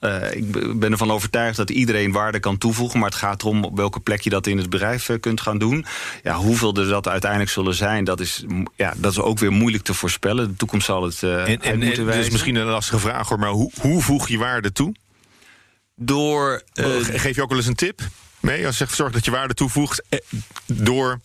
Uh, 0.00 0.32
ik 0.32 0.78
ben 0.78 0.92
ervan 0.92 1.10
overtuigd 1.10 1.56
dat 1.56 1.70
iedereen 1.70 2.12
waarde 2.12 2.40
kan 2.40 2.58
toevoegen... 2.58 2.98
maar 3.00 3.08
het 3.08 3.18
gaat 3.18 3.42
erom 3.42 3.64
op 3.64 3.76
welke 3.76 4.00
plek 4.00 4.20
je 4.20 4.30
dat 4.30 4.46
in 4.46 4.58
het 4.58 4.70
bedrijf 4.70 5.10
kunt 5.20 5.40
gaan 5.40 5.58
doen. 5.58 5.86
Ja, 6.22 6.34
hoeveel 6.34 6.74
er 6.74 6.88
dat 6.88 7.08
uiteindelijk 7.08 7.50
zullen 7.50 7.74
zijn, 7.74 8.04
dat 8.04 8.20
is, 8.20 8.44
ja, 8.76 8.94
dat 8.96 9.12
is 9.12 9.20
ook 9.20 9.38
weer 9.38 9.52
moeilijk 9.52 9.84
te 9.84 9.94
voorspellen. 9.94 10.48
De 10.48 10.56
toekomst 10.56 10.86
zal 10.86 11.02
het 11.02 11.22
uh, 11.22 11.48
en, 11.48 11.62
en, 11.62 11.78
moeten 11.78 12.04
wijzen. 12.04 12.24
is 12.24 12.30
misschien 12.30 12.54
een 12.54 12.66
lastige 12.66 12.98
vraag, 12.98 13.28
hoor, 13.28 13.38
maar 13.38 13.50
hoe, 13.50 13.70
hoe 13.80 14.02
voeg 14.02 14.28
je 14.28 14.38
waarde 14.38 14.72
toe? 14.72 14.94
Door... 16.00 16.62
Uh, 16.74 16.84
Geef 17.00 17.34
je 17.34 17.42
ook 17.42 17.48
wel 17.48 17.58
eens 17.58 17.66
een 17.66 17.74
tip 17.74 18.00
mee? 18.40 18.66
Als 18.66 18.78
je 18.78 18.84
zegt, 18.84 18.96
zorg 18.96 19.12
dat 19.12 19.24
je 19.24 19.30
waarde 19.30 19.54
toevoegt 19.54 20.02
eh, 20.08 20.18
door... 20.66 21.20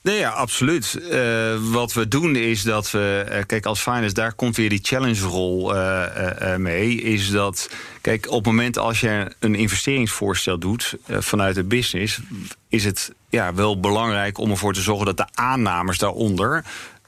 Nee, 0.00 0.18
ja, 0.18 0.30
absoluut. 0.30 0.98
Uh, 1.00 1.56
wat 1.72 1.92
we 1.92 2.08
doen 2.08 2.36
is 2.36 2.62
dat 2.62 2.90
we... 2.90 3.26
Uh, 3.30 3.38
kijk, 3.46 3.66
als 3.66 3.80
finance, 3.80 4.14
daar 4.14 4.32
komt 4.32 4.56
weer 4.56 4.68
die 4.68 4.80
challenge-rol 4.82 5.74
uh, 5.74 6.56
mee. 6.56 7.02
Is 7.02 7.30
dat... 7.30 7.70
Kijk, 8.00 8.26
op 8.26 8.44
het 8.44 8.46
moment 8.46 8.78
als 8.78 9.00
je 9.00 9.32
een 9.38 9.54
investeringsvoorstel 9.54 10.58
doet 10.58 10.94
vanuit 11.08 11.54
de 11.54 11.64
business... 11.64 12.20
is 12.68 12.84
het 12.84 13.12
ja, 13.28 13.54
wel 13.54 13.80
belangrijk 13.80 14.38
om 14.38 14.50
ervoor 14.50 14.72
te 14.72 14.80
zorgen 14.80 15.06
dat 15.06 15.16
de 15.16 15.26
aannames 15.34 15.98
daaronder... 15.98 16.64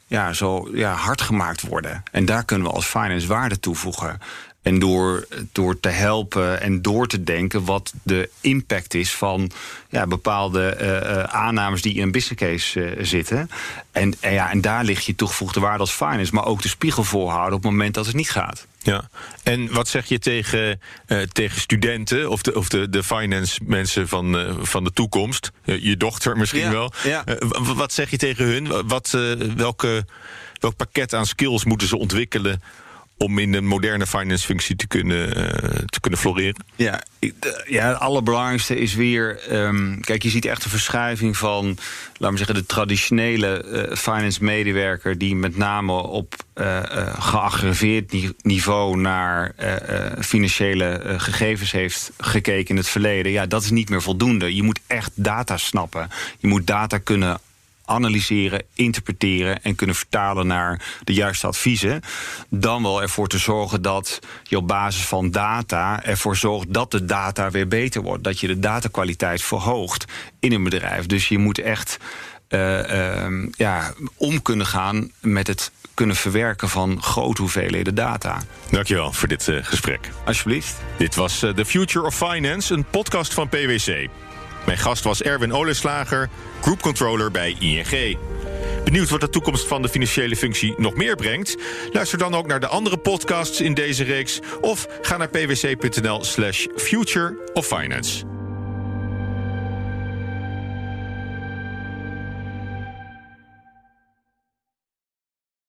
Ja, 0.07 0.33
zo 0.33 0.69
ja, 0.73 0.95
hard 0.95 1.21
gemaakt 1.21 1.61
worden. 1.61 2.03
En 2.13 2.25
daar 2.25 2.45
kunnen 2.45 2.67
we 2.67 2.73
als 2.73 2.87
finance 2.87 3.27
waarde 3.27 3.61
toevoegen. 3.61 4.21
En 4.63 4.79
door, 4.79 5.27
door 5.53 5.81
te 5.81 5.89
helpen 5.89 6.61
en 6.61 6.83
door 6.83 7.07
te 7.07 7.25
denken 7.25 7.65
wat 7.65 7.93
de 8.03 8.31
impact 8.41 8.95
is 8.95 9.15
van 9.15 9.51
ja, 9.89 10.07
bepaalde 10.07 10.77
uh, 10.81 11.23
aannames 11.23 11.83
die 11.83 11.95
in 11.95 12.03
een 12.03 12.13
business 12.13 12.43
case 12.43 12.97
uh, 12.97 13.05
zitten. 13.05 13.51
En, 13.93 14.15
en, 14.21 14.33
ja, 14.33 14.51
en 14.51 14.61
daar 14.61 14.85
ligt 14.85 15.05
je 15.05 15.15
toegevoegde 15.15 15.61
waarde 15.61 15.79
als 15.79 15.93
finance, 15.93 16.35
maar 16.35 16.45
ook 16.45 16.63
de 16.63 16.69
spiegel 16.69 17.05
voorhouden 17.05 17.57
op 17.57 17.63
het 17.63 17.71
moment 17.71 17.95
dat 17.95 18.07
het 18.07 18.15
niet 18.15 18.31
gaat. 18.31 18.67
Ja, 18.83 19.09
en 19.43 19.73
wat 19.73 19.89
zeg 19.89 20.07
je 20.07 20.19
tegen, 20.19 20.81
uh, 21.07 21.23
tegen 21.23 21.61
studenten 21.61 22.31
of 22.31 22.43
de, 22.43 22.55
of 22.55 22.69
de, 22.69 22.89
de 22.89 23.03
finance 23.03 23.61
mensen 23.65 24.09
van, 24.09 24.37
uh, 24.37 24.53
van 24.61 24.85
de 24.85 24.93
toekomst? 24.93 25.51
je 25.65 25.97
dochter 25.97 26.37
misschien 26.37 26.61
ja, 26.61 26.71
wel. 26.71 26.93
Ja. 27.05 27.25
Wat 27.75 27.93
zeg 27.93 28.11
je 28.11 28.17
tegen 28.17 28.45
hun? 28.45 28.87
Wat, 28.89 29.11
welke, 29.57 30.07
welk 30.59 30.77
pakket 30.77 31.15
aan 31.15 31.27
skills 31.27 31.65
moeten 31.65 31.89
ze 31.89 31.99
ontwikkelen 31.99 32.63
om 33.23 33.39
in 33.39 33.55
een 33.55 33.67
moderne 33.67 34.07
finance 34.07 34.47
functie 34.47 34.77
te 34.77 34.87
kunnen, 34.87 35.29
uh, 35.29 35.45
te 35.87 36.01
kunnen 36.01 36.19
floreren? 36.19 36.65
Ja, 36.77 37.03
ja, 37.67 37.89
het 37.89 37.99
allerbelangrijkste 37.99 38.79
is 38.79 38.95
weer... 38.95 39.41
Um, 39.53 40.01
kijk, 40.01 40.23
je 40.23 40.29
ziet 40.29 40.45
echt 40.45 40.65
een 40.65 40.71
verschuiving 40.71 41.37
van... 41.37 41.79
laten 42.17 42.31
we 42.31 42.37
zeggen, 42.37 42.55
de 42.55 42.67
traditionele 42.67 43.65
uh, 43.65 43.97
finance 43.97 44.45
medewerker... 44.45 45.19
die 45.19 45.37
met 45.37 45.57
name 45.57 45.93
op 45.93 46.35
uh, 46.55 46.83
niveau... 48.43 48.97
naar 48.97 49.55
financiële 50.21 51.15
gegevens 51.17 51.73
heeft 51.73 52.11
gekeken 52.19 52.69
in 52.69 52.77
het 52.77 52.89
verleden. 52.89 53.33
Ja, 53.33 53.47
dat 53.47 53.63
is 53.63 53.71
niet 53.71 53.89
meer 53.89 54.03
voldoende. 54.03 54.55
Je 54.55 54.63
moet 54.63 54.81
echt 54.87 55.11
data 55.15 55.57
snappen. 55.57 56.09
Je 56.39 56.49
moet 56.49 56.67
data 56.67 56.99
kunnen 56.99 57.41
analyseren, 57.91 58.63
interpreteren 58.75 59.63
en 59.63 59.75
kunnen 59.75 59.97
vertalen 59.97 60.47
naar 60.47 60.83
de 61.05 61.15
juiste 61.15 61.47
adviezen. 61.47 62.01
Dan 62.49 62.83
wel 62.83 63.03
ervoor 63.03 63.29
te 63.29 63.39
zorgen 63.39 63.83
dat 63.83 64.19
je 64.43 64.57
op 64.57 64.69
basis 64.69 65.05
van 65.05 65.31
data 65.31 66.05
ervoor 66.05 66.37
zorgt 66.37 66.75
dat 66.75 66.91
de 66.91 67.05
data 67.05 67.51
weer 67.51 67.69
beter 67.69 68.03
wordt. 68.03 68.25
Dat 68.25 68.41
je 68.41 68.47
de 68.47 68.59
datakwaliteit 68.59 69.43
verhoogt 69.43 70.05
in 70.41 70.53
een 70.53 70.65
bedrijf. 70.65 71.07
Dus 71.07 71.29
je 71.29 71.39
moet 71.39 71.59
echt 71.59 71.99
uh, 72.49 72.79
uh, 72.79 73.47
ja, 73.53 73.93
om 74.17 74.43
kunnen 74.43 74.67
gaan 74.67 75.11
met 75.21 75.47
het 75.47 75.73
kunnen 75.95 76.17
verwerken 76.17 76.69
van 76.69 77.03
grote 77.03 77.41
hoeveelheden 77.41 77.95
data. 77.95 78.43
Dankjewel 78.71 79.13
voor 79.13 79.29
dit 79.29 79.47
uh, 79.47 79.59
gesprek. 79.63 80.11
Alsjeblieft. 80.25 80.77
Dit 80.99 81.15
was 81.15 81.39
The 81.39 81.65
Future 81.65 82.07
of 82.07 82.17
Finance, 82.17 82.75
een 82.75 82.85
podcast 82.85 83.35
van 83.35 83.49
PwC. 83.49 84.09
Mijn 84.67 84.79
gast 84.79 85.05
was 85.05 85.23
Erwin 85.23 85.53
Oleslager, 85.53 86.29
groupcontroller 86.61 87.31
bij 87.31 87.57
ING. 87.59 88.19
Benieuwd 88.85 89.11
wat 89.11 89.21
de 89.21 89.29
toekomst 89.29 89.67
van 89.67 89.83
de 89.83 89.89
financiële 89.89 90.37
functie 90.37 90.75
nog 90.77 90.95
meer 90.95 91.17
brengt? 91.17 91.57
Luister 91.93 92.19
dan 92.19 92.35
ook 92.35 92.47
naar 92.47 92.61
de 92.61 92.67
andere 92.67 92.97
podcasts 92.97 93.61
in 93.61 93.75
deze 93.75 94.05
reeks 94.05 94.41
of 94.61 94.87
ga 95.03 95.17
naar 95.17 95.29
pwc.nl/slash 95.29 96.67
future 96.77 97.51
of 97.53 97.67
finance. 97.67 98.40